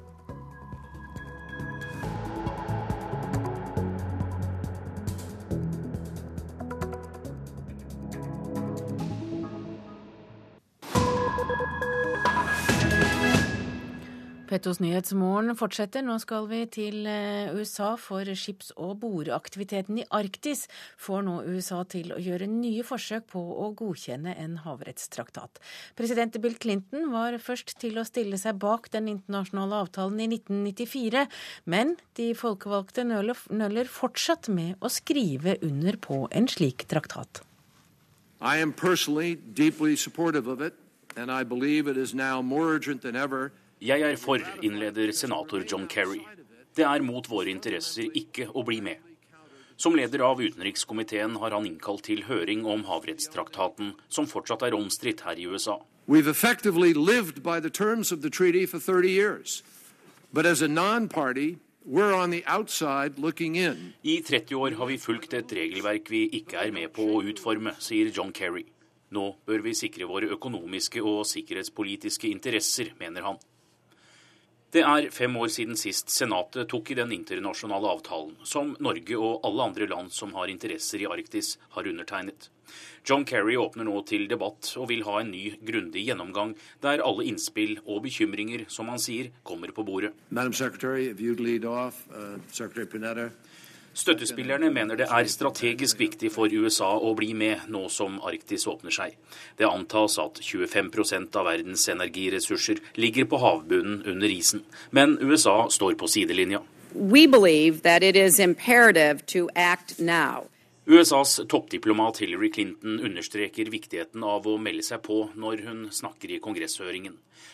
[14.50, 16.02] Pettos Nyhetsmorgen fortsetter.
[16.02, 20.64] Nå skal vi til eh, USA, for skips- og boreaktiviteten i Arktis
[20.98, 25.60] får nå USA til å gjøre nye forsøk på å godkjenne en havrettstraktat.
[25.94, 31.24] President Bill Clinton var først til å stille seg bak den internasjonale avtalen i 1994,
[31.70, 37.44] men de folkevalgte nøler fortsatt med å skrive under på en slik traktat.
[38.42, 40.74] I am personally deeply supportive of it,
[41.14, 45.62] and I believe it is now more urgent than ever jeg er for, innleder senator
[45.64, 46.20] John Kerry.
[46.76, 48.98] Det er mot våre interesser ikke å bli med.
[49.80, 55.24] Som leder av utenrikskomiteen har han innkalt til høring om havrettstraktaten, som fortsatt er omstridt
[55.24, 55.78] her i USA.
[56.06, 59.62] We've effectively lived by the terms of the treaty for 30 years.
[60.32, 63.94] But as a non-party, we're on the outside looking in.
[64.04, 67.72] I 30 år har vi fulgt et regelverk vi ikke er med på å utforme,
[67.80, 68.66] sier John Kerry.
[69.10, 73.40] Nå bør vi sikre våre økonomiske og sikkerhetspolitiske interesser, mener han.
[74.70, 79.40] Det er fem år siden sist Senatet tok i den internasjonale avtalen, som Norge og
[79.48, 82.46] alle andre land som har interesser i Arktis, har undertegnet.
[83.02, 86.52] John Kerry åpner nå til debatt og vil ha en ny, grundig gjennomgang
[86.84, 90.12] der alle innspill og bekymringer, som han sier, kommer på bordet.
[90.30, 93.32] Madam Secretary, if you'd lead off, uh, Secretary Panetta.
[93.94, 98.94] Støttespillerne mener det er strategisk viktig for USA å bli med nå som Arktis åpner
[98.94, 99.16] seg.
[99.58, 104.62] Det antas at 25% av verdens energiressurser ligger på havbunnen under isen.
[104.90, 106.62] Men USA står på sidelinja.
[110.90, 116.38] USAs toppdiplomat Hillary Clinton understreker viktigheten av å melde seg på når hun snakker i
[116.42, 117.12] kongresshøringen.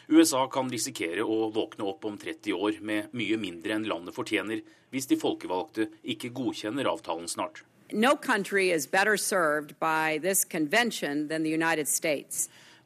[0.08, 4.62] USA kan risikere å våkne opp om 30 år med mye mindre enn landet fortjener,
[4.88, 7.60] hvis de folkevalgte ikke godkjenner avtalen snart.
[7.92, 8.14] No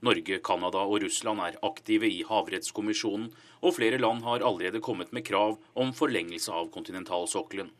[0.02, 3.30] Norge, Canada og Russland er aktive i Havrettskommisjonen,
[3.62, 7.70] og flere land har allerede kommet med krav om forlengelse av kontinentalsokkelen.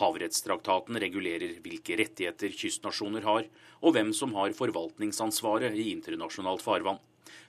[0.00, 3.50] Havrettstraktaten regulerer hvilke rettigheter kystnasjoner har,
[3.82, 7.02] og hvem som har forvaltningsansvaret i internasjonalt farvann.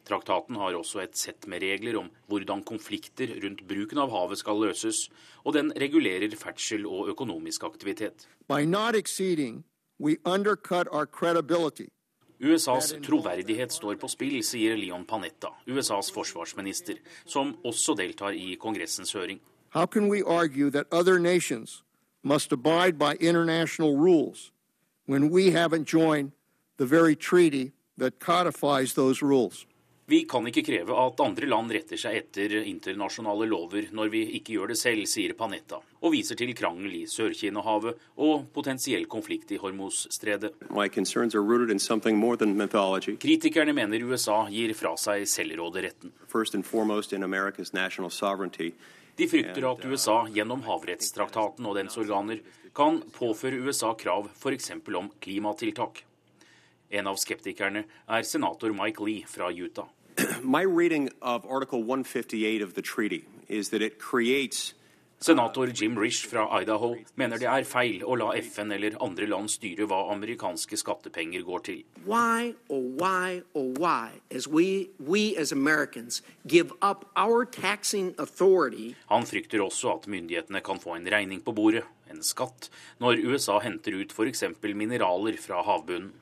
[0.08, 4.62] Traktaten har også et sett med regler om hvordan konflikter rundt bruken av havet skal
[4.64, 5.08] løses,
[5.44, 8.28] og den regulerer ferdsel og økonomisk aktivitet.
[12.38, 19.14] USAs troverdighet står på spill, sier Leon Panetta, USAs forsvarsminister, som også deltar i Kongressens
[19.18, 19.42] høring.
[19.74, 21.84] How can we argue that other nations
[22.28, 24.52] must abide by international rules
[25.06, 26.32] when we haven't joined
[26.78, 29.66] the very treaty that codifies those rules?
[30.10, 34.54] Vi kan ikke kreve at andre land retter seg etter internasjonale lover når vi ikke
[34.56, 39.60] gjør det selv, sier Panetta, og viser til krangel i Sør-Kina-havet og potensiell konflikt i
[39.60, 40.54] Hormos-stredet.
[43.20, 46.16] Kritikerne mener USA gir fra seg selvråderetten.
[49.18, 52.44] De frykter at USA gjennom havrettstraktaten og dens organer
[52.78, 54.72] kan påføre USA krav f.eks.
[54.94, 56.04] om klimatiltak.
[56.94, 59.90] En av skeptikerne er senator Mike Lee fra Utah.
[60.44, 64.74] my reading of Article 158 of the treaty is that it creates
[65.20, 69.50] Senator Jim Rish fra Idaho mener det er feil å la FN eller andre land
[69.50, 71.80] styre hva amerikanske skattepenger går til.
[72.06, 78.94] Why, oh why, oh why, as we, we as Americans give up our taxing authority
[79.10, 82.70] Han frykter også at myndighetene kan få en regning på bordet, en skatt,
[83.02, 84.46] når USA henter ut f.eks.
[84.62, 86.14] mineraler fra havbunnen.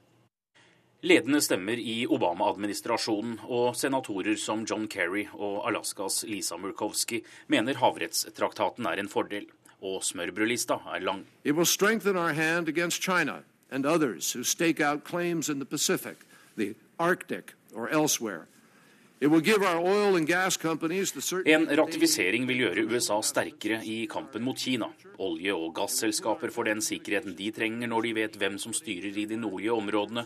[1.06, 7.20] Ledende stemmer i Obama-administrasjonen og senatorer som John Kerry og Alaskas Lisa Murkowski
[7.54, 9.46] mener havrettstraktaten er en fordel,
[9.86, 11.22] og smørbrødlista er lang.
[11.44, 15.66] It will strengthen our hand against China and others who stake out claims in the
[15.66, 16.26] Pacific,
[16.58, 18.48] the Arctic or elsewhere.
[19.22, 19.32] En
[21.78, 24.86] ratifisering vil gjøre USA sterkere i kampen mot Kina.
[25.20, 29.26] Olje- og gasselskaper får den sikkerheten de trenger når de vet hvem som styrer i
[29.26, 30.26] de nordlige områdene.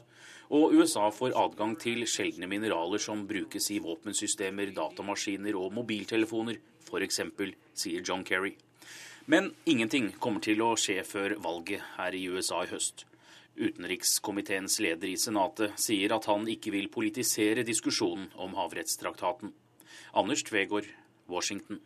[0.49, 6.57] Og USA får adgang til sjeldne mineraler som brukes i våpensystemer, datamaskiner og mobiltelefoner,
[6.87, 7.21] f.eks.,
[7.77, 8.55] sier John Kerry.
[9.29, 13.05] Men ingenting kommer til å skje før valget her i USA i høst.
[13.59, 19.53] Utenrikskomiteens leder i Senatet sier at han ikke vil politisere diskusjonen om havrettstraktaten.
[20.17, 20.89] Anders Tvegård,
[21.29, 21.83] Washington.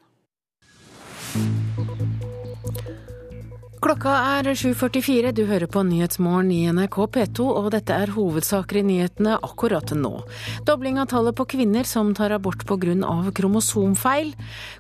[3.84, 8.84] Klokka er 7.44, du hører på Nyhetsmorgen i NRK P2, og dette er hovedsaker i
[8.88, 10.22] nyhetene akkurat nå.
[10.64, 12.94] Dobling av tallet på kvinner som tar abort pga.
[13.36, 14.32] kromosomfeil.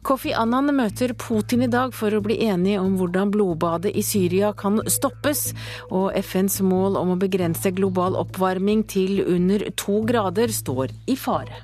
[0.07, 4.53] Kofi Annan møter Putin i dag for å bli enige om hvordan blodbadet i Syria
[4.55, 5.51] kan stoppes,
[5.91, 11.59] og FNs mål om å begrense global oppvarming til under to grader står i fare.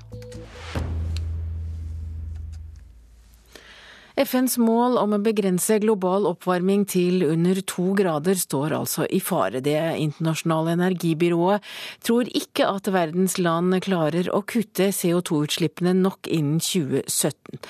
[4.19, 9.61] FNs mål om å begrense global oppvarming til under to grader står altså i fare.
[9.63, 11.63] Det internasjonale energibyrået
[12.03, 17.61] tror ikke at verdens land klarer å kutte CO2-utslippene nok innen 2017.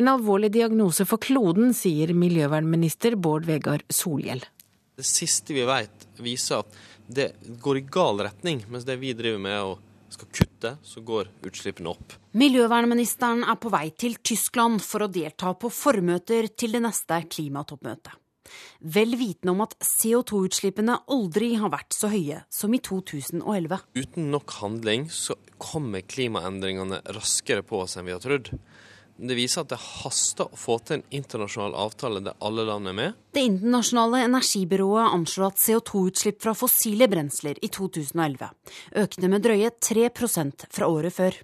[0.00, 4.46] En alvorlig diagnose for kloden, sier miljøvernminister Bård Vegar Solhjell.
[4.96, 9.44] Det siste vi vet viser at det går i gal retning, mens det vi driver
[9.44, 9.76] med å
[10.14, 12.14] skal kutte, så går utslippene opp.
[12.38, 18.16] Miljøvernministeren er på vei til Tyskland for å delta på formøter til det neste klimatoppmøtet.
[18.80, 23.76] Vel vitende om at CO2-utslippene aldri har vært så høye som i 2011.
[23.98, 28.52] Uten nok handling så kommer klimaendringene raskere på oss enn vi har trodd.
[29.18, 32.94] Det viser at det haster å få til en internasjonal avtale der alle land er
[32.94, 33.16] med.
[33.34, 38.46] Det internasjonale energibyrået anslår at CO2-utslipp fra fossile brensler i 2011
[39.02, 41.40] økte med drøye 3% fra året før.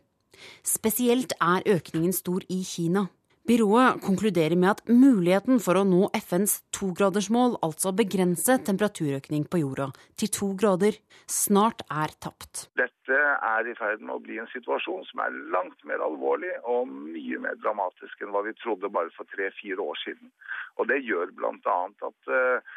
[0.63, 3.09] Spesielt er økningen stor i Kina.
[3.45, 9.91] Byrået konkluderer med at muligheten for å nå FNs togradersmål, altså begrense temperaturøkning på jorda
[10.17, 10.97] til to grader,
[11.29, 12.71] snart er tapt.
[12.81, 16.89] Dette er i ferd med å bli en situasjon som er langt mer alvorlig og
[16.89, 20.33] mye mer dramatisk enn hva vi trodde bare for tre-fire år siden.
[20.81, 21.79] Og Det gjør bl.a.
[22.09, 22.75] at uh,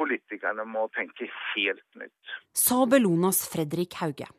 [0.00, 2.36] politikerne må tenke helt nytt.
[2.56, 4.32] Sa Bellonas Fredrik Hauge.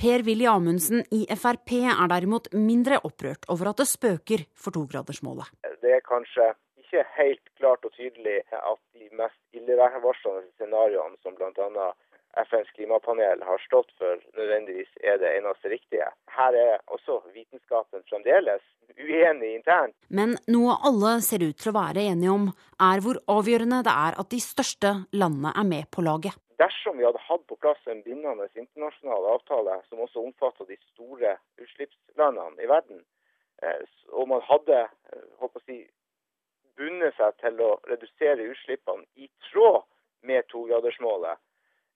[0.00, 5.50] Per-Willy Amundsen i Frp er derimot mindre opprørt over at det spøker for togradersmålet.
[5.82, 11.88] Det er kanskje ikke helt klart og tydelig at de mest illevarslende scenarioene som bl.a.
[12.36, 16.08] FNs klimapanel har stått for, nødvendigvis er det eneste riktige.
[16.36, 18.64] Her er også vitenskapen fremdeles
[18.96, 19.96] uenig internt.
[20.08, 24.18] Men noe alle ser ut til å være enige om, er hvor avgjørende det er
[24.20, 26.36] at de største landene er med på laget.
[26.60, 31.34] Dersom vi hadde hatt på plass en bindende internasjonal avtale som også omfatter de store
[31.60, 33.02] utslippslandene i verden,
[33.62, 35.82] eh, og man hadde eh, si,
[36.76, 39.84] bundet seg til å redusere utslippene i tråd
[40.26, 41.36] med togradersmålet,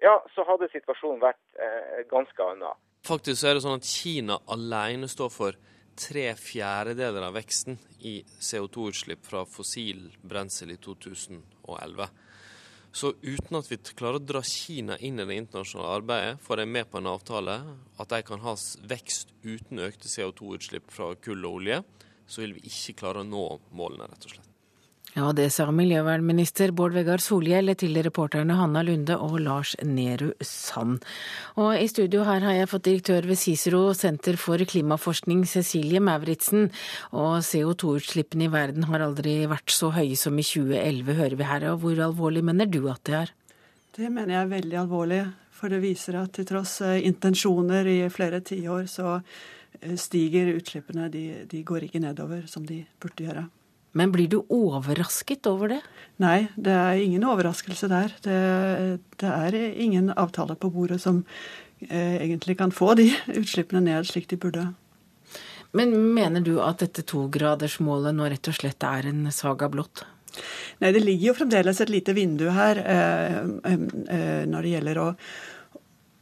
[0.00, 2.76] ja, så hadde situasjonen vært eh, ganske annen.
[3.04, 5.56] Faktisk er det sånn at Kina alene står for
[6.00, 7.76] tre fjerdedeler av veksten
[8.08, 12.08] i CO2-utslipp fra fossil brensel i 2011.
[12.92, 16.72] Så uten at vi klarer å dra Kina inn i det internasjonale arbeidet, få dem
[16.74, 17.56] med på en avtale,
[18.02, 18.56] at de kan ha
[18.90, 21.82] vekst uten økte CO2-utslipp fra kull og olje,
[22.26, 23.44] så vil vi ikke klare å nå
[23.78, 24.49] målene, rett og slett.
[25.10, 31.00] Ja, det sa miljøvernminister Bård Vegar Solhjell til reporterne Hanna Lunde og Lars Nehru Sand.
[31.58, 36.70] Og i studio her har jeg fått direktør ved Cicero senter for klimaforskning, Cecilie Mauritzen.
[37.10, 41.70] Og CO2-utslippene i verden har aldri vært så høye som i 2011, hører vi her.
[41.72, 43.36] Og hvor alvorlig mener du at det er?
[43.98, 45.22] Det mener jeg er veldig alvorlig.
[45.58, 51.10] For det viser at til tross eh, intensjoner i flere tiår, så eh, stiger utslippene.
[51.10, 53.50] De, de går ikke nedover som de burde gjøre.
[53.92, 55.80] Men blir du overrasket over det?
[56.22, 58.14] Nei, det er ingen overraskelse der.
[58.22, 58.36] Det,
[59.18, 61.24] det er ingen avtaler på bordet som
[61.88, 63.08] eh, egentlig kan få de
[63.40, 64.68] utslippene ned slik de burde.
[65.76, 70.02] Men mener du at dette togradersmålet nå rett og slett er en saga blått?
[70.80, 73.38] Nei, det ligger jo fremdeles et lite vindu her eh,
[73.70, 75.06] eh, når det gjelder å,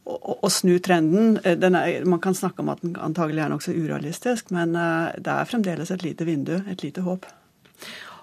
[0.09, 1.37] å, snu trenden.
[1.45, 5.49] Er, man kan snakke om at den antagelig er nokså urealistisk, men eh, det er
[5.49, 7.29] fremdeles et lite vindu, et lite håp.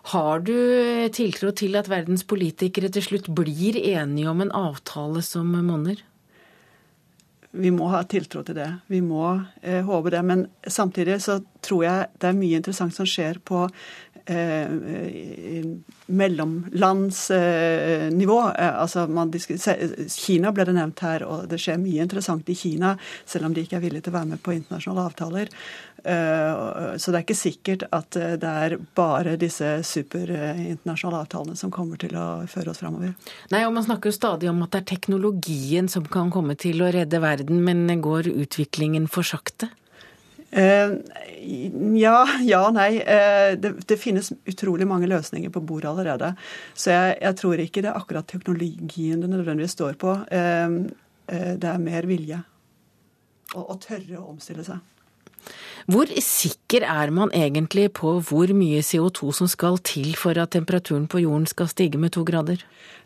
[0.07, 0.55] Har du
[1.11, 5.99] tiltro til at verdens politikere til slutt blir enige om en avtale som monner?
[7.57, 8.69] Vi må ha tiltro til det.
[8.93, 9.25] Vi må
[9.63, 10.23] eh, håpe det.
[10.29, 13.65] Men samtidig så tror jeg det er mye interessant som skjer på
[14.27, 14.69] eh,
[16.07, 18.53] mellomlandsnivå.
[18.59, 19.07] Eh, altså
[20.13, 22.91] Kina ble det nevnt her, og det skjer mye interessant i Kina,
[23.25, 25.47] selv om de ikke er villige til å være med på internasjonale avtaler.
[26.07, 26.53] Eh,
[26.97, 31.97] så det er ikke sikkert at eh, det er bare disse superinternasjonale avtalene som kommer
[32.01, 33.11] til å føre oss framover.
[33.51, 36.77] Nei, og man snakker jo stadig om at det er teknologien som kan komme til
[36.85, 39.67] å redde verden, men går utviklingen for sakte?
[40.55, 40.99] Uh,
[41.99, 42.91] ja, ja, nei.
[43.03, 46.33] Uh, det, det, finnes utrolig mange løsninger på bordet allerede.
[46.75, 50.15] Så jeg, jeg, tror ikke det er akkurat teknologien det nødvendigvis står på.
[50.31, 50.87] Uh,
[51.27, 52.43] det er mer vilje.
[53.57, 54.79] og tørre å omstille seg.
[55.87, 61.07] Hvor sikker er man egentlig på hvor mye CO2 som skal til for at temperaturen
[61.07, 62.65] på jorden skal stige med to grader?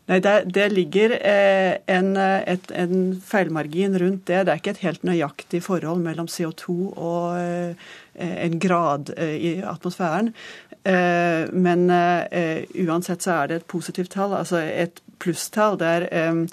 [0.09, 4.41] Nei, Det, det ligger eh, en, et, en, feilmargin rundt det.
[4.47, 9.53] Det er ikke et helt nøyaktig forhold mellom CO2 og eh, en grad eh, i
[9.61, 10.33] atmosfæren.
[10.81, 15.77] Eh, men eh, uansett så er det et positivt tall, altså et plusstall.
[15.77, 16.45] der eh, Eh,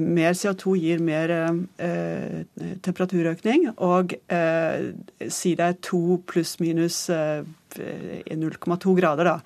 [0.00, 2.44] mer CO2 gir mer eh,
[2.84, 3.66] temperaturøkning.
[3.84, 4.76] Og eh,
[5.28, 7.10] si det er to pluss-minus
[7.76, 9.36] 0,2 grader, da.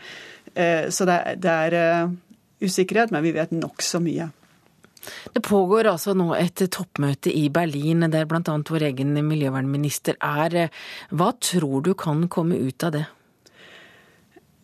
[0.95, 1.75] så det, det er
[2.63, 4.29] usikkerhet, men vi vet nokså mye.
[5.33, 8.43] Det pågår altså nå et toppmøte i Berlin der bl.a.
[8.45, 10.69] vår egen miljøvernminister er.
[11.11, 13.07] Hva tror du kan komme ut av det?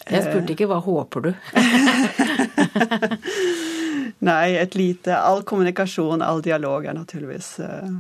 [0.07, 1.31] Jeg spurte ikke hva håper du?
[4.27, 7.91] Nei, et lite All kommunikasjon, all dialog er naturligvis uh,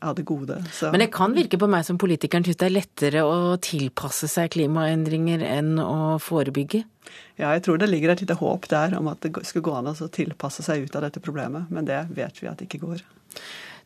[0.00, 0.58] av det gode.
[0.72, 0.90] Så.
[0.92, 4.52] Men det kan virke på meg som politikeren syns det er lettere å tilpasse seg
[4.56, 6.84] klimaendringer enn å forebygge?
[7.36, 9.90] Ja, jeg tror det ligger et lite håp der om at det skulle gå an
[9.92, 11.70] å tilpasse seg ut av dette problemet.
[11.74, 13.02] Men det vet vi at det ikke går.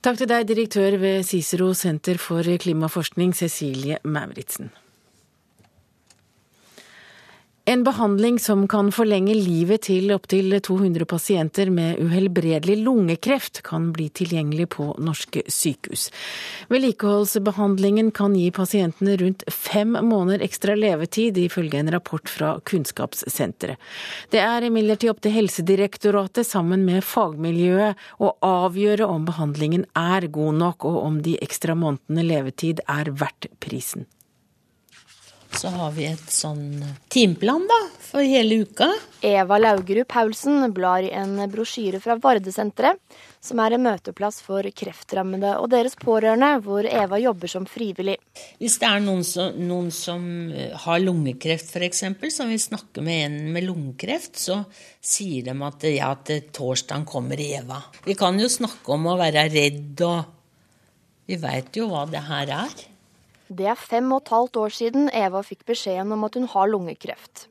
[0.05, 4.71] Takk til deg, direktør ved Cicero senter for klimaforskning, Cecilie Mauritzen.
[7.69, 14.07] En behandling som kan forlenge livet til opptil 200 pasienter med uhelbredelig lungekreft, kan bli
[14.09, 16.07] tilgjengelig på norske sykehus.
[16.73, 23.77] Vedlikeholdsbehandlingen kan gi pasientene rundt fem måneder ekstra levetid, ifølge en rapport fra Kunnskapssenteret.
[24.33, 30.62] Det er imidlertid opp til Helsedirektoratet sammen med fagmiljøet å avgjøre om behandlingen er god
[30.64, 34.09] nok, og om de ekstra månedene levetid er verdt prisen.
[35.57, 38.91] Så har vi et sånn timeplan da, for hele uka.
[39.25, 43.01] Eva Laugerud Paulsen blar i en brosjyre fra Vardesenteret,
[43.41, 48.19] som er en møteplass for kreftrammede og deres pårørende, hvor Eva jobber som frivillig.
[48.61, 53.25] Hvis det er noen som, noen som eh, har lungekreft f.eks., som vil snakke med
[53.25, 54.61] en med lungekreft, så
[55.01, 57.81] sier de at ja, til torsdagen kommer Eva.
[58.05, 60.35] Vi kan jo snakke om å være redd og
[61.29, 62.79] Vi veit jo hva det her er.
[63.49, 66.69] Det er fem og et halvt år siden Eva fikk beskjeden om at hun har
[66.69, 67.47] lungekreft.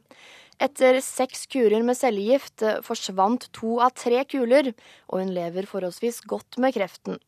[0.61, 4.71] Etter seks kurer med cellegift eh, forsvant to av tre kuler,
[5.09, 7.19] og hun lever forholdsvis godt med kreften.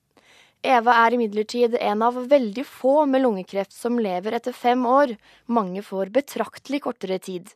[0.65, 5.13] Eva er imidlertid en av veldig få med lungekreft som lever etter fem år.
[5.47, 7.53] Mange får betraktelig kortere tid.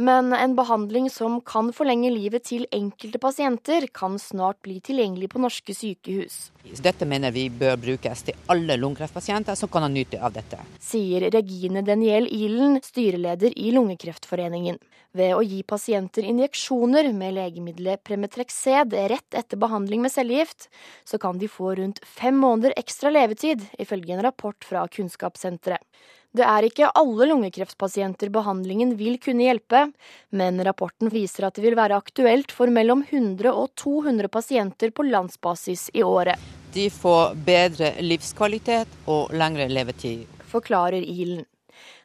[0.00, 5.42] Men en behandling som kan forlenge livet til enkelte pasienter, kan snart bli tilgjengelig på
[5.42, 6.38] norske sykehus.
[6.80, 10.56] Dette mener vi bør brukes til alle lungekreftpasienter som kan ha nytte av dette.
[10.80, 14.80] Sier Regine Daniel Ihlen, styreleder i Lungekreftforeningen.
[15.12, 20.70] Ved å gi pasienter injeksjoner med legemiddelet Premetrexed rett etter behandling med cellegift,
[21.04, 25.84] så kan de få rundt fem måneder ekstra levetid, ifølge en rapport fra Kunnskapssenteret.
[26.30, 29.88] Det er ikke alle lungekreftpasienter behandlingen vil kunne hjelpe,
[30.30, 35.08] men rapporten viser at det vil være aktuelt for mellom 100 og 200 pasienter på
[35.08, 36.38] landsbasis i året.
[36.70, 40.22] De får bedre livskvalitet og lengre levetid.
[40.52, 41.42] Forklarer Ilen.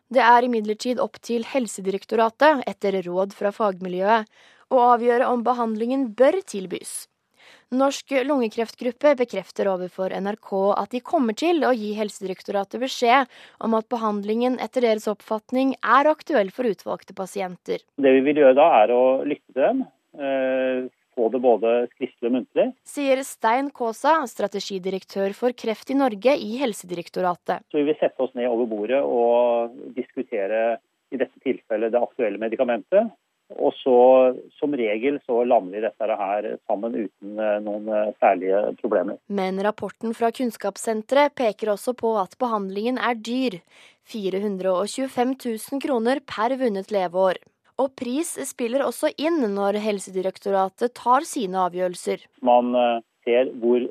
[0.10, 4.26] Det er imidlertid opp til Helsedirektoratet, etter råd fra fagmiljøet,
[4.74, 7.06] å avgjøre om behandlingen bør tilbys.
[7.74, 13.32] Norsk lungekreftgruppe bekrefter overfor NRK at de kommer til å gi Helsedirektoratet beskjed
[13.66, 17.82] om at behandlingen etter deres oppfatning er aktuell for utvalgte pasienter.
[17.98, 19.82] Det vi vil gjøre da, er å lytte til dem.
[20.16, 20.86] Eh,
[21.16, 22.68] få det både skriftlig og muntlig.
[22.88, 27.66] Sier Stein Kaasa, strategidirektør for kreft i Norge i Helsedirektoratet.
[27.72, 30.78] Så vi vil sette oss ned over bordet og diskutere
[31.14, 33.14] i dette tilfellet det aktuelle medikamentet.
[33.54, 33.98] Og så
[34.58, 39.20] som regel så lander vi dette her sammen uten eh, noen eh, særlige problemer.
[39.30, 43.60] Men rapporten fra Kunnskapssenteret peker også på at behandlingen er dyr.
[44.10, 47.42] 425 000 kroner per vunnet leveår.
[47.82, 52.26] Og pris spiller også inn når Helsedirektoratet tar sine avgjørelser.
[52.46, 53.86] Man eh, ser hvor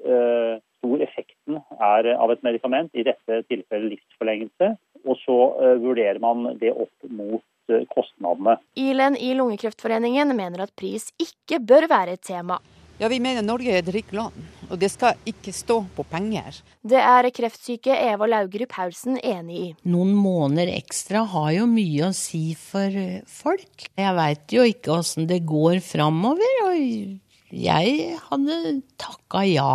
[0.85, 4.75] stor effekten er av et medikament, i dette tilfellet livsforlengelse.
[5.05, 5.37] Og så
[5.83, 8.59] vurderer man det opp mot Eh, kostnadene.
[8.77, 12.59] Ilen i Lungekreftforeningen mener at pris ikke bør være et tema.
[13.01, 14.35] Ja, Vi mener Norge er et rikt land,
[14.71, 16.61] og det skal ikke stå på penger.
[16.85, 19.71] Det er kreftsyke Eva Laugerud Paulsen enig i.
[19.91, 23.89] Noen måneder ekstra har jo mye å si for eh, folk.
[23.97, 28.61] Jeg veit jo ikke åssen det går framover, og jeg hadde
[29.01, 29.73] takka ja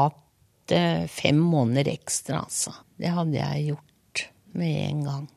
[0.70, 2.72] til fem måneder ekstra, altså.
[3.00, 5.28] Det hadde jeg gjort med en gang.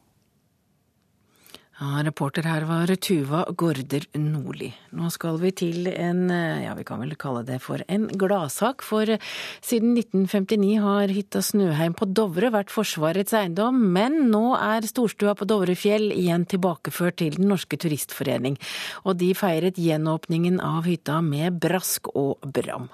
[1.83, 4.69] Ja, reporter her var Tuva Gorder Nordli.
[4.95, 9.11] Nå skal vi til en, ja vi kan vel kalle det for en gladsak, for
[9.11, 15.49] siden 1959 har hytta Snøheim på Dovre vært Forsvarets eiendom, men nå er storstua på
[15.51, 18.61] Dovrefjell igjen tilbakeført til Den norske turistforening,
[19.03, 22.93] og de feiret gjenåpningen av hytta med brask og bram.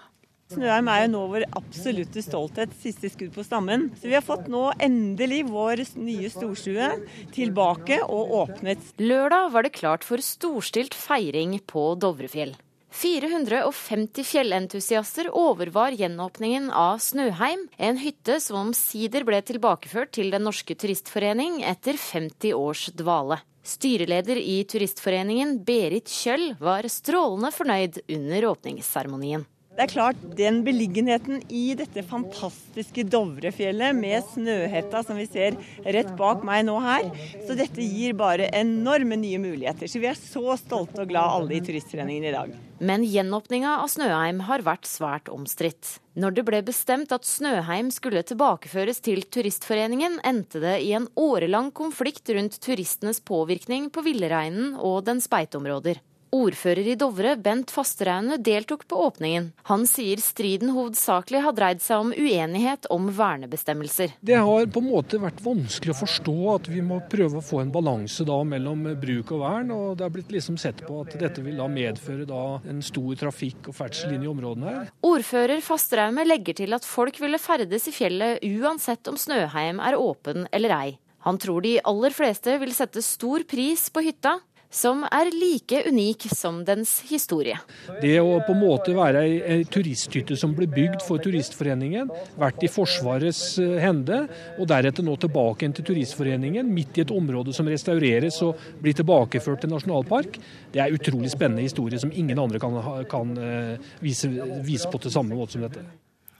[0.49, 3.91] Snøheim er jo nå vår absolutte stolthet, siste skudd på stammen.
[4.01, 6.87] Så vi har fått nå endelig vår nye storstue
[7.35, 8.95] tilbake og åpnet.
[8.97, 12.55] Lørdag var det klart for storstilt feiring på Dovrefjell.
[12.97, 20.73] 450 fjellentusiaster overvar gjenåpningen av Snøheim, en hytte som omsider ble tilbakeført til Den norske
[20.73, 23.43] turistforening etter 50 års dvale.
[23.69, 29.45] Styreleder i Turistforeningen, Berit Kjøll, var strålende fornøyd under åpningsseremonien.
[29.79, 35.55] Det er klart, den beliggenheten i dette fantastiske Dovrefjellet med Snøhetta som vi ser
[35.87, 37.07] rett bak meg nå her,
[37.47, 39.87] så dette gir bare enorme nye muligheter.
[39.87, 42.59] Så vi er så stolte og glad alle i Turistforeningen i dag.
[42.83, 46.01] Men gjenåpninga av Snøheim har vært svært omstridt.
[46.19, 51.71] Når det ble bestemt at Snøheim skulle tilbakeføres til Turistforeningen, endte det i en årelang
[51.71, 56.03] konflikt rundt turistenes påvirkning på villreinen og dens beiteområder.
[56.35, 59.51] Ordfører i Dovre, Bent Fasteraune, deltok på åpningen.
[59.71, 64.13] Han sier striden hovedsakelig har dreid seg om uenighet om vernebestemmelser.
[64.21, 67.63] Det har på en måte vært vanskelig å forstå at vi må prøve å få
[67.63, 69.73] en balanse da mellom bruk og vern.
[69.73, 73.17] og Det har blitt liksom sett på at dette vil da medføre da en stor
[73.25, 74.95] trafikk og ferdsel inn i områdene her.
[75.09, 80.45] Ordfører Fasteraune legger til at folk ville ferdes i fjellet uansett om Snøheim er åpen
[80.53, 80.89] eller ei.
[81.27, 84.37] Han tror de aller fleste vil sette stor pris på hytta,
[84.71, 87.57] som er like unik som dens historie.
[88.03, 92.11] Det å på en måte være ei turisthytte som ble bygd for Turistforeningen,
[92.41, 94.25] vært i Forsvarets eh, hende,
[94.59, 99.65] og deretter nå tilbake til Turistforeningen, midt i et område som restaureres og blir tilbakeført
[99.65, 100.37] til nasjonalpark,
[100.75, 102.77] det er utrolig spennende historie som ingen andre kan,
[103.09, 104.31] kan eh, vise,
[104.65, 105.87] vise på til samme måte som dette.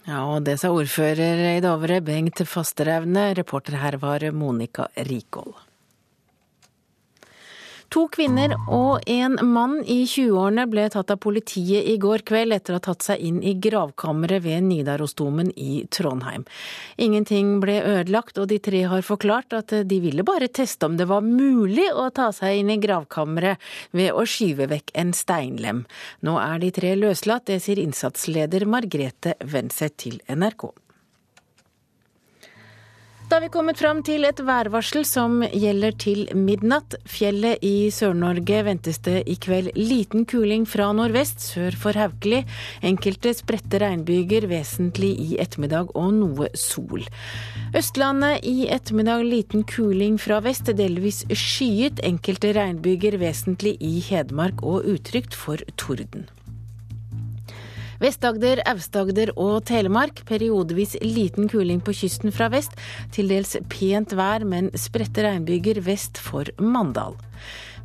[0.09, 3.35] Ja, og det sa ordfører i Dovre, Bengt Fasterevne.
[3.37, 5.68] Reporter her var Monica Rikål.
[7.95, 12.75] To kvinner og en mann i 20-årene ble tatt av politiet i går kveld etter
[12.75, 16.45] å ha tatt seg inn i gravkammeret ved Nidarosdomen i Trondheim.
[17.01, 21.09] Ingenting ble ødelagt, og de tre har forklart at de ville bare teste om det
[21.09, 23.57] var mulig å ta seg inn i gravkammeret
[23.97, 25.87] ved å skyve vekk en steinlem.
[26.29, 30.69] Nå er de tre løslatt, det sier innsatsleder Margrethe Wenseth til NRK.
[33.29, 36.95] Da har vi kommet fram til et værvarsel som gjelder til midnatt.
[37.05, 42.39] Fjellet i Sør-Norge ventes det i kveld liten kuling fra nordvest sør for Haukeli.
[42.89, 47.05] Enkelte spredte regnbyger vesentlig i ettermiddag og noe sol.
[47.77, 52.01] Østlandet i ettermiddag liten kuling fra vest, delvis skyet.
[52.09, 56.31] Enkelte regnbyger vesentlig i Hedmark og utrygt for torden.
[57.99, 62.77] Vest-Agder, Aust-Agder og Telemark periodevis liten kuling på kysten fra vest.
[63.15, 67.19] Til dels pent vær, men spredte regnbyger vest for Mandal.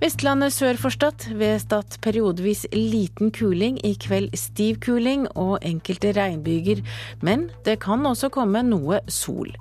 [0.03, 6.11] Vestlandet sør for Stad ved Stad periodevis liten kuling, i kveld stiv kuling og enkelte
[6.17, 6.81] regnbyger,
[7.23, 9.53] men det kan også komme noe sol.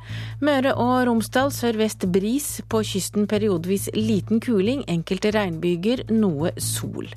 [0.43, 7.09] Møre og Romsdal sørvest bris, på kysten periodevis liten kuling, enkelte regnbyger, noe sol.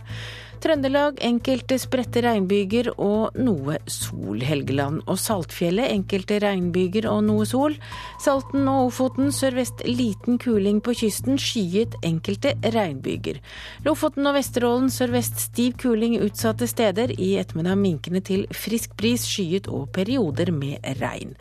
[0.66, 4.40] Trøndelag enkelte spredte regnbyger og noe sol.
[4.42, 7.76] Helgeland og Saltfjellet enkelte regnbyger og noe sol.
[8.24, 13.38] Salten og Ofoten sørvest liten kuling på kysten, skyet enkelte regnbyger.
[13.86, 17.14] Lofoten og Vesterålen sørvest stiv kuling utsatte steder.
[17.14, 21.38] I ettermiddag minkende til frisk bris, skyet og perioder med regn.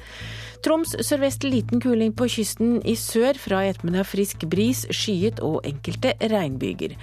[0.65, 3.37] Troms sørvest liten kuling på kysten i sør.
[3.37, 6.95] Fra i ettermiddag frisk bris, skyet og enkelte regnbyger.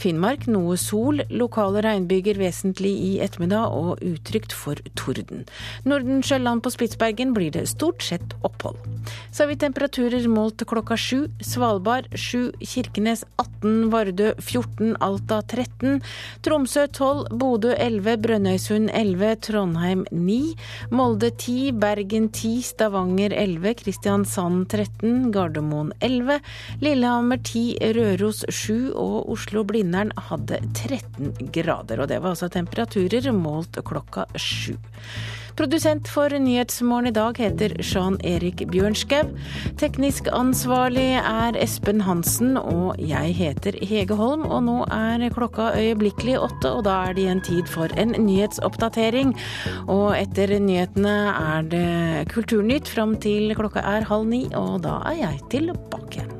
[0.00, 1.20] Finnmark noe sol.
[1.28, 5.44] Lokale regnbyger vesentlig i ettermiddag og utrygt for torden.
[5.84, 8.80] Nordensjøland på Spitsbergen blir det stort sett opphold.
[9.28, 11.26] Så har vi temperaturer målt klokka sju.
[11.44, 16.00] Svalbard 7, Kirkenes 18, Vardø 14, Alta 13,
[16.40, 20.40] Tromsø 12, Bodø 11, Brønnøysund 11, Trondheim 9,
[20.96, 26.40] Molde 10, Bergen 10, Stavanger Stavanger 11, Kristiansand 13, Gardermoen 11,
[26.80, 32.00] Lillehammer 10, Røros 7 og Oslo-Blindern hadde 13 grader.
[32.00, 34.76] Og det var altså temperaturer målt klokka sju.
[35.60, 39.26] Produsent for Nyhetsmorgen i dag heter Jean Erik Bjørnskau.
[39.76, 44.46] Teknisk ansvarlig er Espen Hansen, og jeg heter Hege Holm.
[44.48, 49.36] Og nå er klokka øyeblikkelig åtte, og da er det igjen tid for en nyhetsoppdatering.
[49.84, 55.26] Og etter nyhetene er det Kulturnytt fram til klokka er halv ni, og da er
[55.26, 56.39] jeg tilbake.